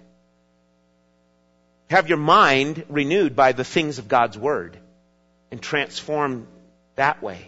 [1.95, 4.77] Have your mind renewed by the things of God's Word
[5.49, 6.45] and transform
[6.95, 7.39] that way.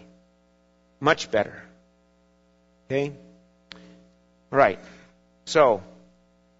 [1.00, 1.62] Much better.
[2.86, 3.12] Okay?
[4.50, 4.78] All right.
[5.44, 5.82] So,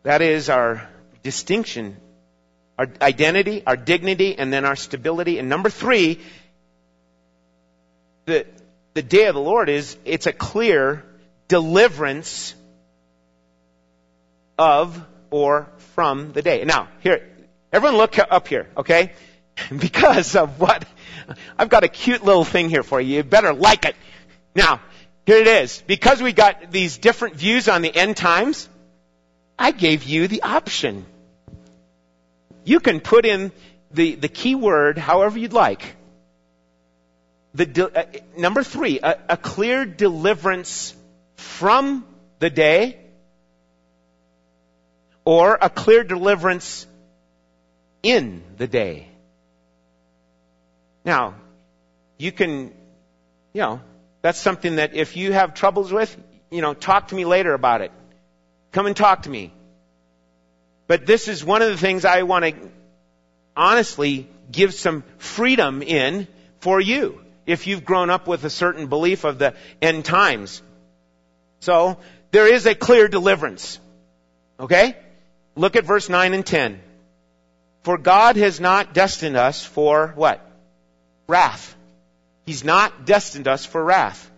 [0.03, 0.87] that is our
[1.23, 1.97] distinction,
[2.79, 5.39] our identity, our dignity, and then our stability.
[5.39, 6.21] And number three,
[8.27, 8.45] the,
[8.93, 11.07] the day of the Lord is, it's a clear
[11.49, 12.55] deliverance
[14.59, 16.63] of or from the day.
[16.67, 17.27] Now, here,
[17.73, 19.13] Everyone look up here, okay?
[19.77, 20.85] Because of what,
[21.59, 23.17] I've got a cute little thing here for you.
[23.17, 23.97] You better like it.
[24.55, 24.81] Now,
[25.27, 25.83] here it is.
[25.87, 28.69] Because we got these different views on the end times,
[29.59, 31.05] I gave you the option.
[32.65, 33.51] You can put in
[33.91, 35.97] the, the key word however you'd like.
[37.55, 38.05] The de- uh,
[38.37, 40.95] number three, a, a clear deliverance
[41.35, 42.07] from
[42.39, 42.99] the day,
[45.25, 46.87] or a clear deliverance
[48.03, 49.09] in the day.
[51.05, 51.35] Now,
[52.19, 52.73] you can,
[53.53, 53.81] you know,
[54.23, 56.17] that's something that if you have troubles with,
[56.51, 57.93] you know, talk to me later about it.
[58.73, 59.53] Come and talk to me.
[60.87, 62.55] But this is one of the things I want to
[63.57, 66.27] honestly give some freedom in
[66.61, 70.63] for you if you've grown up with a certain belief of the end times.
[71.61, 71.99] So,
[72.31, 73.81] there is a clear deliverance.
[74.61, 74.97] Okay?
[75.57, 76.81] Look at verse 9 and 10.
[77.83, 80.45] For God has not destined us for what?
[81.27, 81.77] Wrath.
[82.47, 84.31] He's not destined us for wrath,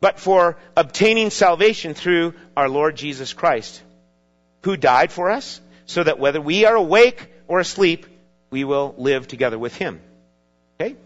[0.00, 3.82] but for obtaining salvation through our Lord Jesus Christ,
[4.62, 8.06] who died for us, so that whether we are awake or asleep,
[8.50, 10.00] we will live together with Him.
[10.80, 10.96] Okay?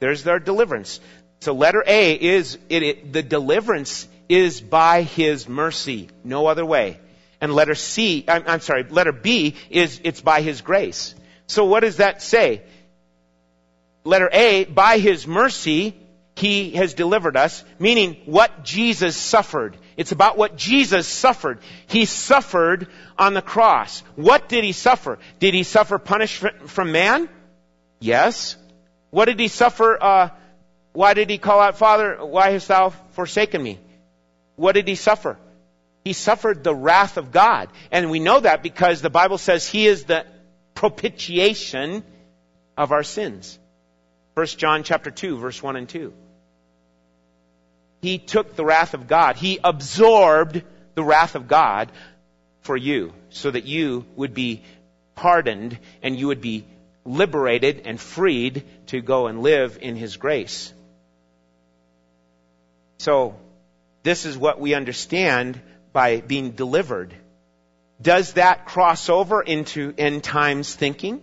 [0.00, 0.98] There's their deliverance.
[1.40, 6.08] So letter A is, it, it, the deliverance is by His mercy.
[6.24, 6.98] No other way.
[7.40, 11.14] And letter C, I'm, I'm sorry, letter B is, it's by His grace.
[11.50, 12.62] So what does that say?
[14.04, 15.96] Letter A, by His mercy,
[16.36, 19.76] He has delivered us, meaning what Jesus suffered.
[19.96, 21.58] It's about what Jesus suffered.
[21.88, 22.86] He suffered
[23.18, 24.04] on the cross.
[24.14, 25.18] What did He suffer?
[25.40, 27.28] Did He suffer punishment from man?
[27.98, 28.56] Yes.
[29.10, 30.28] What did He suffer, uh,
[30.92, 33.80] why did He call out, Father, why hast thou forsaken me?
[34.54, 35.36] What did He suffer?
[36.04, 37.70] He suffered the wrath of God.
[37.90, 40.24] And we know that because the Bible says He is the
[40.80, 42.02] propitiation
[42.74, 43.58] of our sins.
[44.32, 46.14] 1 John chapter 2 verse 1 and 2.
[48.00, 49.36] He took the wrath of God.
[49.36, 50.62] He absorbed
[50.94, 51.92] the wrath of God
[52.62, 54.62] for you so that you would be
[55.16, 56.64] pardoned and you would be
[57.04, 60.72] liberated and freed to go and live in His grace.
[62.96, 63.36] So,
[64.02, 65.60] this is what we understand
[65.92, 67.14] by being delivered.
[68.00, 71.22] Does that cross over into end times thinking?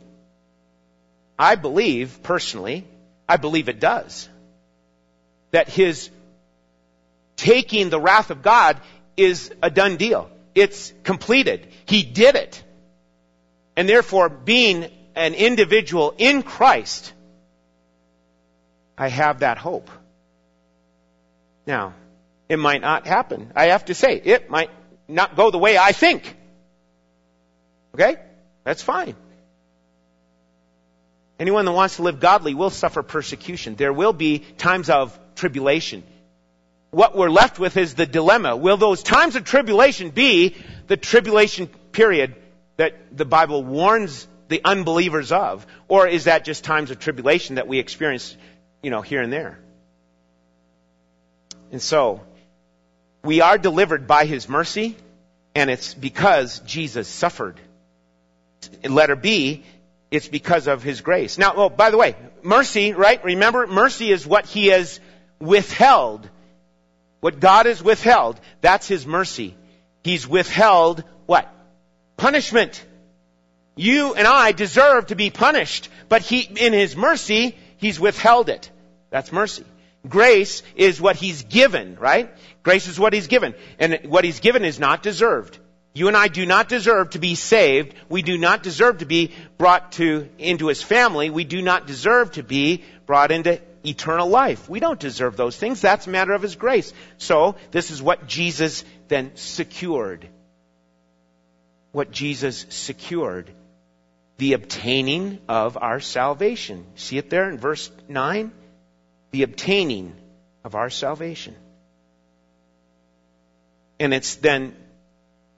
[1.39, 2.86] I believe, personally,
[3.28, 4.30] I believe it does.
[5.51, 6.09] That his
[7.36, 8.80] taking the wrath of God
[9.15, 10.30] is a done deal.
[10.53, 11.67] It's completed.
[11.86, 12.63] He did it.
[13.75, 17.13] And therefore, being an individual in Christ,
[18.97, 19.89] I have that hope.
[21.65, 21.93] Now,
[22.49, 23.51] it might not happen.
[23.55, 24.71] I have to say, it might
[25.07, 26.36] not go the way I think.
[27.97, 28.17] Okay?
[28.63, 29.15] That's fine.
[31.39, 33.75] Anyone that wants to live godly will suffer persecution.
[33.75, 36.03] There will be times of tribulation.
[36.91, 38.55] What we're left with is the dilemma.
[38.55, 40.55] Will those times of tribulation be
[40.87, 42.35] the tribulation period
[42.77, 45.65] that the Bible warns the unbelievers of?
[45.87, 48.35] Or is that just times of tribulation that we experience,
[48.81, 49.59] you know, here and there?
[51.71, 52.21] And so,
[53.23, 54.95] we are delivered by His mercy,
[55.53, 57.59] and it's because Jesus suffered.
[58.84, 59.63] Letter B,
[60.09, 61.38] it's because of His grace.
[61.38, 63.24] Now, oh, by the way, mercy, right?
[63.24, 64.99] Remember, mercy is what He has
[65.39, 66.30] withheld.
[67.20, 69.55] What God has withheld, that's His mercy.
[70.03, 71.51] He's withheld what?
[72.15, 72.84] Punishment.
[73.76, 78.72] You and I deserve to be punished, but He, in His mercy, He's withheld it.
[79.09, 79.65] That's mercy.
[80.07, 82.30] Grace is what He's given, right?
[82.63, 83.55] Grace is what He's given.
[83.78, 85.57] And what He's given is not deserved.
[85.97, 87.95] You and I do not deserve to be saved.
[88.07, 91.31] We do not deserve to be brought to, into His family.
[91.31, 94.69] We do not deserve to be brought into eternal life.
[94.69, 95.81] We don't deserve those things.
[95.81, 96.93] That's a matter of His grace.
[97.17, 100.29] So, this is what Jesus then secured.
[101.93, 103.49] What Jesus secured.
[104.37, 106.85] The obtaining of our salvation.
[106.93, 108.51] See it there in verse 9?
[109.31, 110.13] The obtaining
[110.63, 111.55] of our salvation.
[113.99, 114.75] And it's then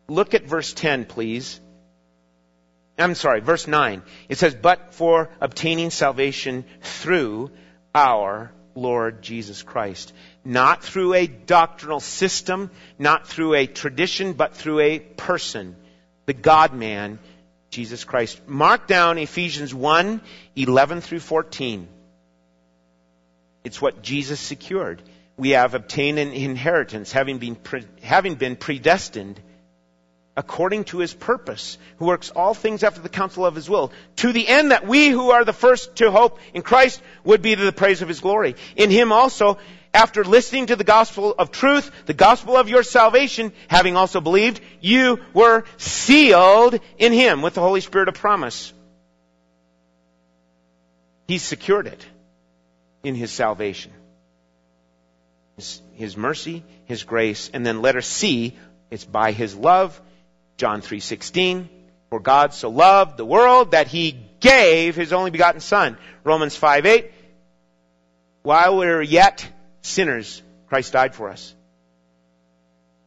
[0.10, 1.60] Look at verse 10, please.
[2.97, 4.01] I'm sorry, verse 9.
[4.28, 7.51] It says, But for obtaining salvation through
[7.95, 10.14] our Lord Jesus Christ.
[10.43, 15.76] Not through a doctrinal system, not through a tradition, but through a person.
[16.26, 17.20] The God man,
[17.70, 18.41] Jesus Christ.
[18.47, 20.22] Mark down Ephesians 1,
[20.55, 21.88] 11 through 14.
[23.64, 25.01] It's what Jesus secured.
[25.38, 29.39] We have obtained an inheritance, having been, pre- having been predestined
[30.39, 34.31] according to his purpose, who works all things after the counsel of his will, to
[34.31, 37.65] the end that we who are the first to hope in Christ would be to
[37.65, 38.55] the praise of his glory.
[38.77, 39.57] In him also,
[39.93, 44.61] after listening to the gospel of truth, the gospel of your salvation, having also believed,
[44.79, 48.71] you were sealed in him with the Holy Spirit of promise.
[51.27, 52.05] He secured it
[53.03, 53.91] in his salvation.
[55.57, 58.55] His, his mercy, his grace, and then letter C,
[58.89, 59.99] it's by his love
[60.60, 61.70] John 3:16,
[62.10, 65.97] for God so loved the world that he gave his only begotten son.
[66.26, 67.14] Romans 5:8,
[68.43, 69.47] while we are yet
[69.82, 71.55] sinners, Christ died for us.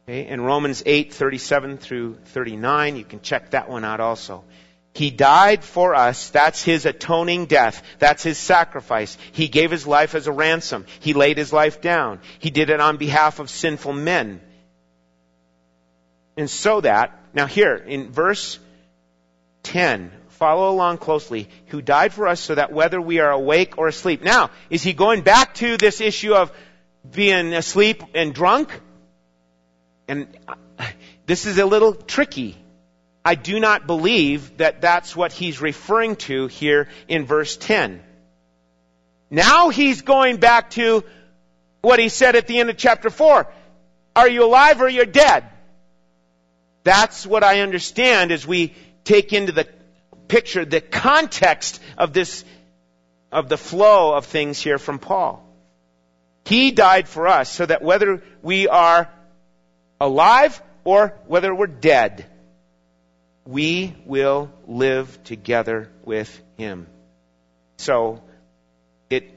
[0.09, 4.43] Okay, in Romans 8:37 through 39, you can check that one out also.
[4.95, 6.29] He died for us.
[6.29, 7.83] That's his atoning death.
[7.99, 9.15] That's his sacrifice.
[9.31, 10.87] He gave his life as a ransom.
[11.01, 12.19] He laid his life down.
[12.39, 14.41] He did it on behalf of sinful men.
[16.35, 18.59] And so that now, here in verse
[19.63, 23.87] 10, follow along closely, who died for us so that whether we are awake or
[23.87, 24.21] asleep.
[24.21, 26.51] Now, is he going back to this issue of
[27.09, 28.69] being asleep and drunk?
[30.07, 30.85] And uh,
[31.25, 32.55] this is a little tricky.
[33.25, 38.01] I do not believe that that's what he's referring to here in verse 10.
[39.31, 41.03] Now he's going back to
[41.81, 43.47] what he said at the end of chapter 4.
[44.15, 45.45] Are you alive or you're dead?
[46.83, 48.73] That's what I understand as we
[49.03, 49.67] take into the
[50.27, 52.43] picture the context of this,
[53.31, 55.43] of the flow of things here from Paul.
[56.45, 59.09] He died for us so that whether we are
[59.99, 62.25] alive or whether we're dead,
[63.45, 66.87] we will live together with Him.
[67.77, 68.21] So,
[69.09, 69.29] it,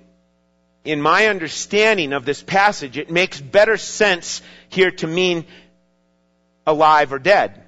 [0.84, 5.44] in my understanding of this passage, it makes better sense here to mean
[6.66, 7.62] alive or dead.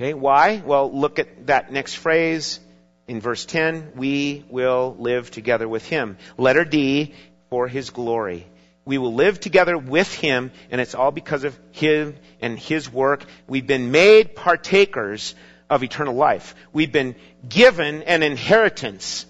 [0.00, 0.62] Okay, why?
[0.64, 2.60] Well, look at that next phrase
[3.08, 3.92] in verse 10.
[3.94, 6.18] We will live together with Him.
[6.36, 7.14] Letter D,
[7.50, 8.46] for His glory.
[8.84, 13.24] We will live together with Him, and it's all because of Him and His work.
[13.46, 15.34] We've been made partakers
[15.68, 16.54] of eternal life.
[16.72, 17.16] We've been
[17.48, 19.26] given an inheritance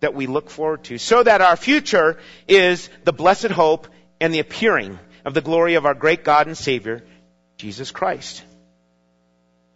[0.00, 3.86] that we look forward to, so that our future is the blessed hope
[4.18, 7.02] and the appearing of the glory of our great God and Savior,
[7.56, 8.42] Jesus Christ.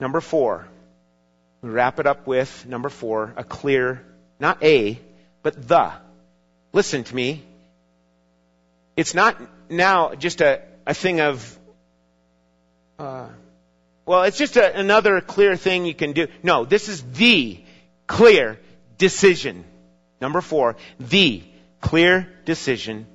[0.01, 0.67] Number four.
[1.63, 4.05] We wrap it up with number four, a clear,
[4.39, 5.01] not a,
[5.43, 5.93] but the.
[6.75, 7.43] Listen to me.
[8.97, 9.41] It's not
[9.71, 11.59] now just a, a thing of,
[12.99, 13.29] uh,
[14.05, 16.27] well, it's just a, another clear thing you can do.
[16.43, 17.59] No, this is the
[18.07, 18.59] clear
[18.99, 19.65] decision.
[20.21, 21.43] Number four, the
[21.81, 23.07] clear decision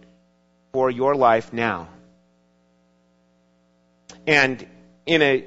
[0.73, 1.87] for your life now.
[4.29, 4.65] And
[5.05, 5.45] in a,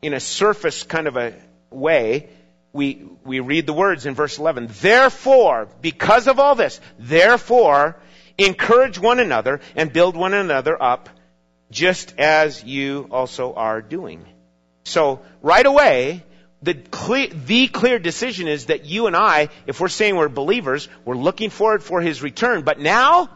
[0.00, 1.34] in a surface kind of a
[1.70, 2.30] way,
[2.72, 4.68] we, we read the words in verse 11.
[4.80, 7.96] Therefore, because of all this, therefore,
[8.40, 11.10] Encourage one another and build one another up,
[11.70, 14.24] just as you also are doing.
[14.84, 16.24] So, right away,
[16.62, 20.88] the clear, the clear decision is that you and I, if we're saying we're believers,
[21.04, 22.62] we're looking forward for His return.
[22.62, 23.28] But now,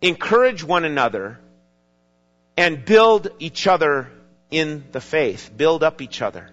[0.00, 1.40] encourage one another
[2.56, 4.10] and build each other
[4.50, 5.50] in the faith.
[5.56, 6.50] Build up each other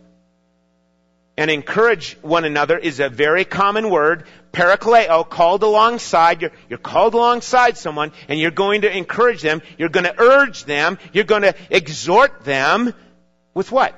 [1.42, 4.26] and encourage one another is a very common word.
[4.52, 6.42] Parakaleo, called alongside.
[6.42, 9.64] You're, you're called alongside someone and you're going to encourage them.
[9.78, 11.00] You're going to urge them.
[11.14, 12.94] You're going to exhort them
[13.56, 13.96] with what?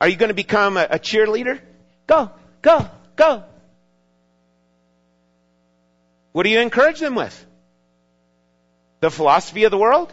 [0.00, 1.58] Are you going to become a, a cheerleader?
[2.06, 2.30] Go,
[2.62, 3.42] go, go.
[6.32, 7.46] What do you encourage them with?
[9.00, 10.12] The philosophy of the world?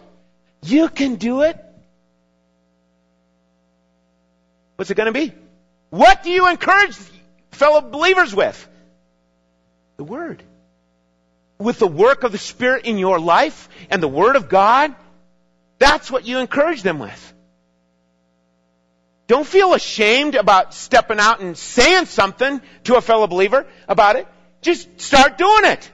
[0.65, 1.63] You can do it.
[4.75, 5.31] What's it going to be?
[5.91, 6.95] What do you encourage
[7.51, 8.67] fellow believers with?
[9.97, 10.41] The Word.
[11.59, 14.93] With the work of the Spirit in your life and the Word of God,
[15.77, 17.33] that's what you encourage them with.
[19.27, 24.27] Don't feel ashamed about stepping out and saying something to a fellow believer about it.
[24.61, 25.91] Just start doing it.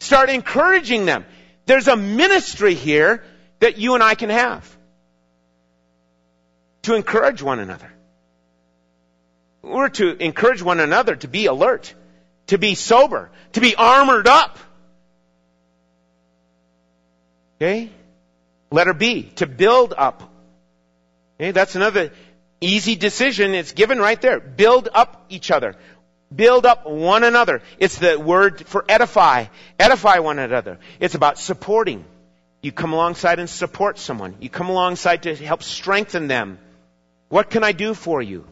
[0.00, 1.24] Start encouraging them.
[1.64, 3.24] There's a ministry here
[3.60, 4.76] that you and I can have
[6.82, 7.90] to encourage one another.
[9.62, 11.92] We're to encourage one another to be alert,
[12.48, 14.58] to be sober, to be armored up.
[17.56, 17.90] Okay?
[18.70, 20.22] Letter B, to build up.
[21.38, 22.12] Okay, that's another
[22.60, 23.54] easy decision.
[23.54, 24.40] It's given right there.
[24.40, 25.74] Build up each other.
[26.34, 27.62] Build up one another.
[27.78, 29.46] It's the word for edify.
[29.78, 30.78] Edify one another.
[31.00, 32.04] It's about supporting.
[32.66, 34.34] You come alongside and support someone.
[34.40, 36.58] You come alongside to help strengthen them.
[37.28, 38.44] What can I do for you?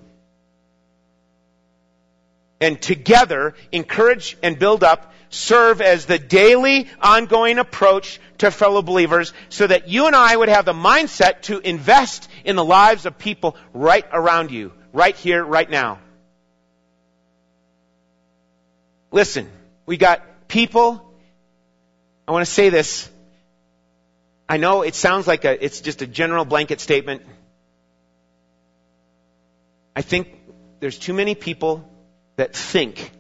[2.60, 9.34] and together encourage and build up, serve as the daily ongoing approach to fellow believers
[9.50, 13.18] so that you and I would have the mindset to invest in the lives of
[13.18, 15.98] people right around you, right here, right now.
[19.10, 19.50] Listen,
[19.84, 21.12] we got people,
[22.26, 23.10] I want to say this.
[24.48, 27.22] I know it sounds like a, it's just a general blanket statement.
[29.96, 30.28] I think
[30.80, 31.88] there's too many people
[32.36, 33.10] that think,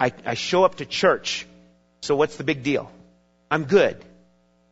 [0.00, 1.46] I, I show up to church,
[2.00, 2.90] so what's the big deal?
[3.50, 4.02] I'm good.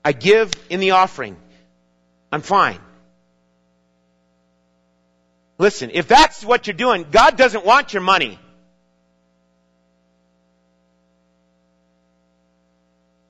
[0.04, 1.36] I give in the offering.
[2.30, 2.78] I'm fine.
[5.58, 8.38] Listen, if that's what you're doing, God doesn't want your money.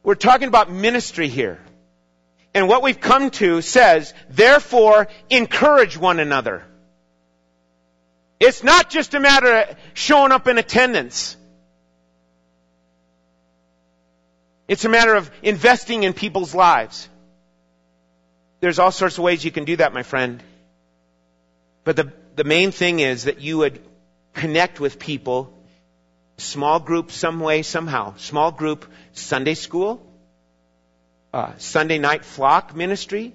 [0.03, 1.61] We're talking about ministry here.
[2.55, 6.64] And what we've come to says, therefore, encourage one another.
[8.38, 11.36] It's not just a matter of showing up in attendance.
[14.68, 17.09] It's a matter of investing in people's lives.
[18.61, 20.42] There's all sorts of ways you can do that, my friend.
[21.84, 23.80] But the, the main thing is that you would
[24.34, 25.53] connect with people
[26.36, 28.14] small group some way, somehow.
[28.16, 30.05] Small group Sunday school,
[31.33, 33.33] uh, Sunday night flock ministry,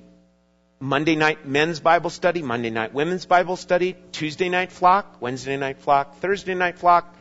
[0.79, 5.79] Monday night men's Bible study, Monday night women's Bible study, Tuesday night flock, Wednesday night
[5.79, 7.15] flock, Thursday night flock.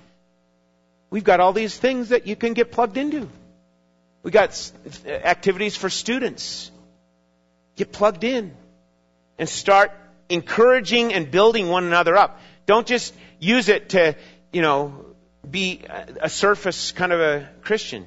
[1.08, 3.28] We've got all these things that you can get plugged into.
[4.22, 4.72] We've got
[5.06, 6.70] activities for students.
[7.76, 8.54] Get plugged in
[9.38, 9.92] and start
[10.28, 12.40] encouraging and building one another up.
[12.66, 14.16] Don't just use it to,
[14.52, 15.04] you know,
[15.48, 15.82] be
[16.20, 18.06] a surface kind of a Christian.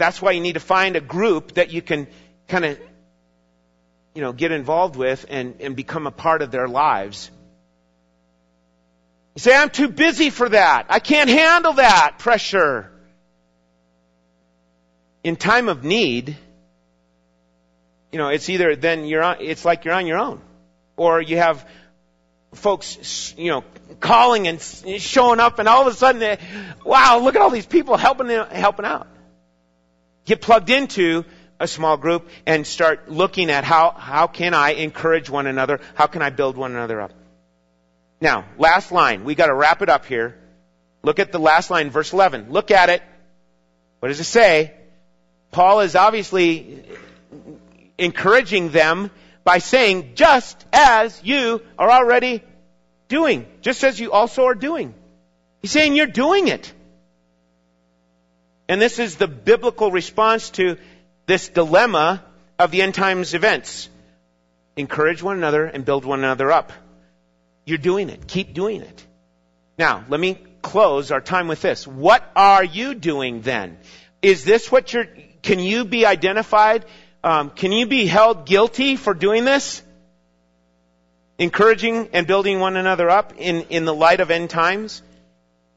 [0.00, 2.06] That's why you need to find a group that you can
[2.48, 2.80] kind of,
[4.14, 7.30] you know, get involved with and, and become a part of their lives.
[9.34, 10.86] You say, I'm too busy for that.
[10.88, 12.90] I can't handle that pressure.
[15.22, 16.34] In time of need,
[18.10, 20.40] you know, it's either then you're on, it's like you're on your own.
[20.96, 21.68] Or you have
[22.54, 23.64] folks, you know,
[24.00, 26.38] calling and showing up and all of a sudden, they,
[26.86, 29.06] wow, look at all these people helping, helping out.
[30.24, 31.24] Get plugged into
[31.58, 35.80] a small group and start looking at how, how can I encourage one another?
[35.94, 37.12] How can I build one another up?
[38.20, 39.24] Now, last line.
[39.24, 40.36] We gotta wrap it up here.
[41.02, 42.50] Look at the last line, verse 11.
[42.50, 43.02] Look at it.
[44.00, 44.74] What does it say?
[45.50, 46.84] Paul is obviously
[47.98, 49.10] encouraging them
[49.44, 52.42] by saying, just as you are already
[53.08, 54.94] doing, just as you also are doing.
[55.60, 56.72] He's saying you're doing it.
[58.70, 60.76] And this is the biblical response to
[61.26, 62.22] this dilemma
[62.56, 63.88] of the end times events.
[64.76, 66.72] Encourage one another and build one another up.
[67.64, 68.28] You're doing it.
[68.28, 69.06] Keep doing it.
[69.76, 71.84] Now, let me close our time with this.
[71.84, 73.76] What are you doing then?
[74.22, 75.08] Is this what you're,
[75.42, 76.84] can you be identified
[77.24, 79.82] um, can you be held guilty for doing this?
[81.40, 85.02] Encouraging and building one another up in, in the light of end times?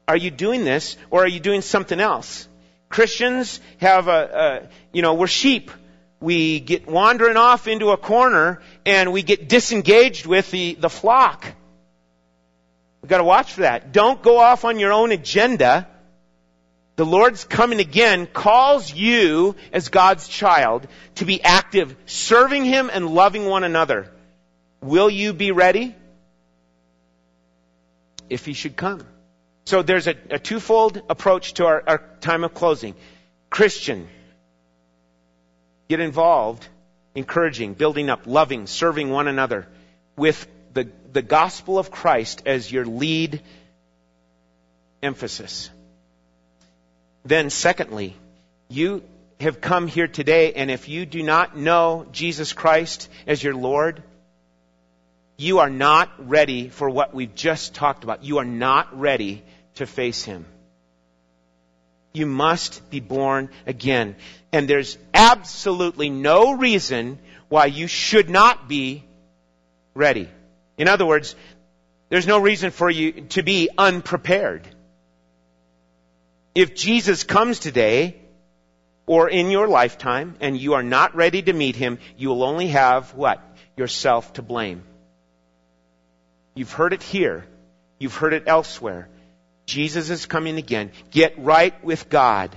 [0.06, 2.48] Are you doing this or are you doing something else?
[2.88, 5.70] Christians have a, a you know, we're sheep.
[6.20, 11.44] We get wandering off into a corner and we get disengaged with the, the flock.
[13.02, 13.92] We've got to watch for that.
[13.92, 15.86] Don't go off on your own agenda
[16.96, 23.08] the Lord's coming again calls you as God's child to be active, serving Him and
[23.08, 24.12] loving one another.
[24.80, 25.94] Will you be ready?
[28.30, 29.04] If He should come.
[29.64, 32.94] So there's a, a twofold approach to our, our time of closing.
[33.48, 34.08] Christian,
[35.88, 36.66] get involved,
[37.14, 39.66] encouraging, building up, loving, serving one another
[40.16, 43.40] with the, the gospel of Christ as your lead
[45.02, 45.70] emphasis.
[47.24, 48.16] Then secondly,
[48.68, 49.02] you
[49.40, 54.02] have come here today and if you do not know Jesus Christ as your Lord,
[55.36, 58.24] you are not ready for what we've just talked about.
[58.24, 59.42] You are not ready
[59.76, 60.46] to face Him.
[62.12, 64.16] You must be born again.
[64.52, 67.18] And there's absolutely no reason
[67.48, 69.04] why you should not be
[69.94, 70.28] ready.
[70.78, 71.34] In other words,
[72.08, 74.66] there's no reason for you to be unprepared.
[76.54, 78.16] If Jesus comes today,
[79.06, 82.68] or in your lifetime, and you are not ready to meet him, you will only
[82.68, 83.42] have what?
[83.76, 84.82] Yourself to blame.
[86.54, 87.44] You've heard it here.
[87.98, 89.08] You've heard it elsewhere.
[89.66, 90.90] Jesus is coming again.
[91.10, 92.54] Get right with God.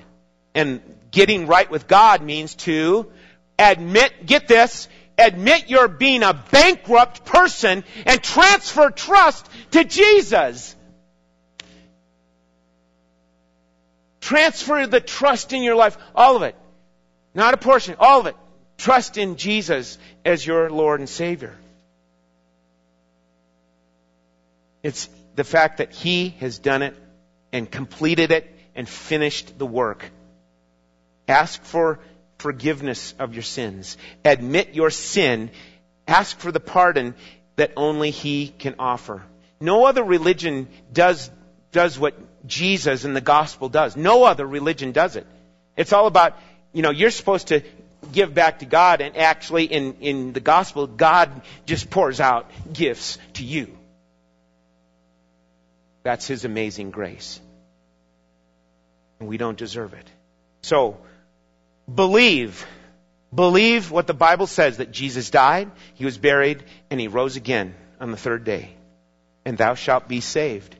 [0.53, 0.81] And
[1.11, 3.11] getting right with God means to
[3.57, 4.87] admit, get this,
[5.17, 10.75] admit you're being a bankrupt person and transfer trust to Jesus.
[14.19, 15.97] Transfer the trust in your life.
[16.13, 16.55] All of it.
[17.33, 17.95] Not a portion.
[17.99, 18.35] All of it.
[18.77, 21.55] Trust in Jesus as your Lord and Savior.
[24.83, 26.95] It's the fact that He has done it
[27.53, 30.11] and completed it and finished the work.
[31.27, 31.99] Ask for
[32.39, 33.97] forgiveness of your sins.
[34.25, 35.51] Admit your sin.
[36.07, 37.15] Ask for the pardon
[37.55, 39.23] that only He can offer.
[39.61, 41.29] No other religion does,
[41.71, 42.15] does what
[42.47, 43.95] Jesus and the gospel does.
[43.95, 45.27] No other religion does it.
[45.75, 46.35] It's all about,
[46.73, 47.61] you know, you're supposed to
[48.11, 53.19] give back to God and actually in, in the gospel, God just pours out gifts
[53.33, 53.76] to you.
[56.07, 57.41] That's His amazing grace.
[59.19, 60.09] And we don't deserve it.
[60.61, 60.97] So,
[61.93, 62.65] believe.
[63.33, 67.75] Believe what the Bible says that Jesus died, He was buried, and He rose again
[67.99, 68.69] on the third day.
[69.43, 70.75] And thou shalt be saved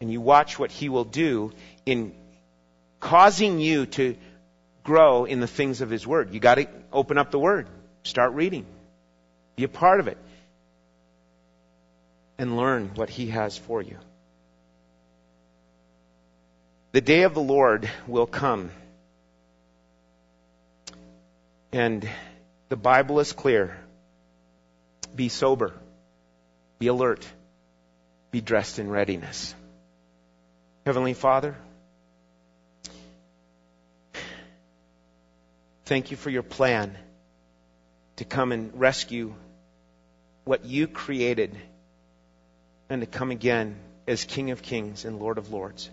[0.00, 1.52] and you watch what he will do
[1.84, 2.12] in
[3.00, 4.16] causing you to
[4.84, 6.32] grow in the things of his word.
[6.34, 7.68] You got to open up the word,
[8.02, 8.66] start reading,
[9.56, 10.18] be a part of it,
[12.38, 13.96] and learn what he has for you.
[16.96, 18.70] The day of the Lord will come.
[21.70, 22.08] And
[22.70, 23.76] the Bible is clear.
[25.14, 25.74] Be sober.
[26.78, 27.28] Be alert.
[28.30, 29.54] Be dressed in readiness.
[30.86, 31.54] Heavenly Father,
[35.84, 36.96] thank you for your plan
[38.16, 39.34] to come and rescue
[40.44, 41.54] what you created
[42.88, 43.76] and to come again
[44.08, 45.90] as King of Kings and Lord of Lords.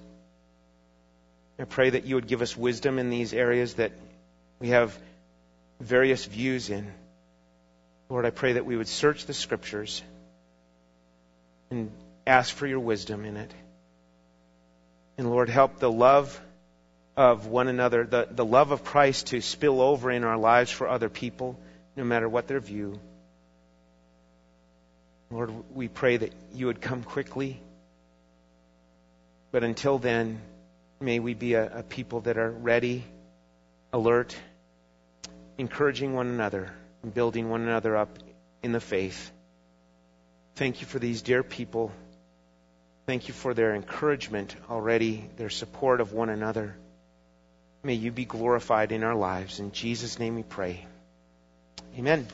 [1.64, 3.94] I pray that you would give us wisdom in these areas that
[4.60, 5.00] we have
[5.80, 6.92] various views in.
[8.10, 10.04] Lord, I pray that we would search the scriptures
[11.72, 11.90] and
[12.28, 13.50] ask for your wisdom in it.
[15.18, 16.38] And Lord, help the love
[17.16, 20.90] of one another, the, the love of Christ to spill over in our lives for
[20.90, 21.58] other people,
[21.96, 23.00] no matter what their view.
[25.32, 27.62] Lord, we pray that you would come quickly.
[29.54, 30.42] But until then,
[31.04, 33.04] may we be a, a people that are ready,
[33.92, 34.36] alert,
[35.58, 36.74] encouraging one another,
[37.04, 38.18] and building one another up
[38.62, 39.32] in the faith.
[40.56, 41.92] Thank you for these dear people.
[43.06, 46.76] Thank you for their encouragement already, their support of one another.
[47.84, 49.60] May you be glorified in our lives.
[49.60, 50.86] In Jesus' name we pray.
[51.98, 52.28] Amen.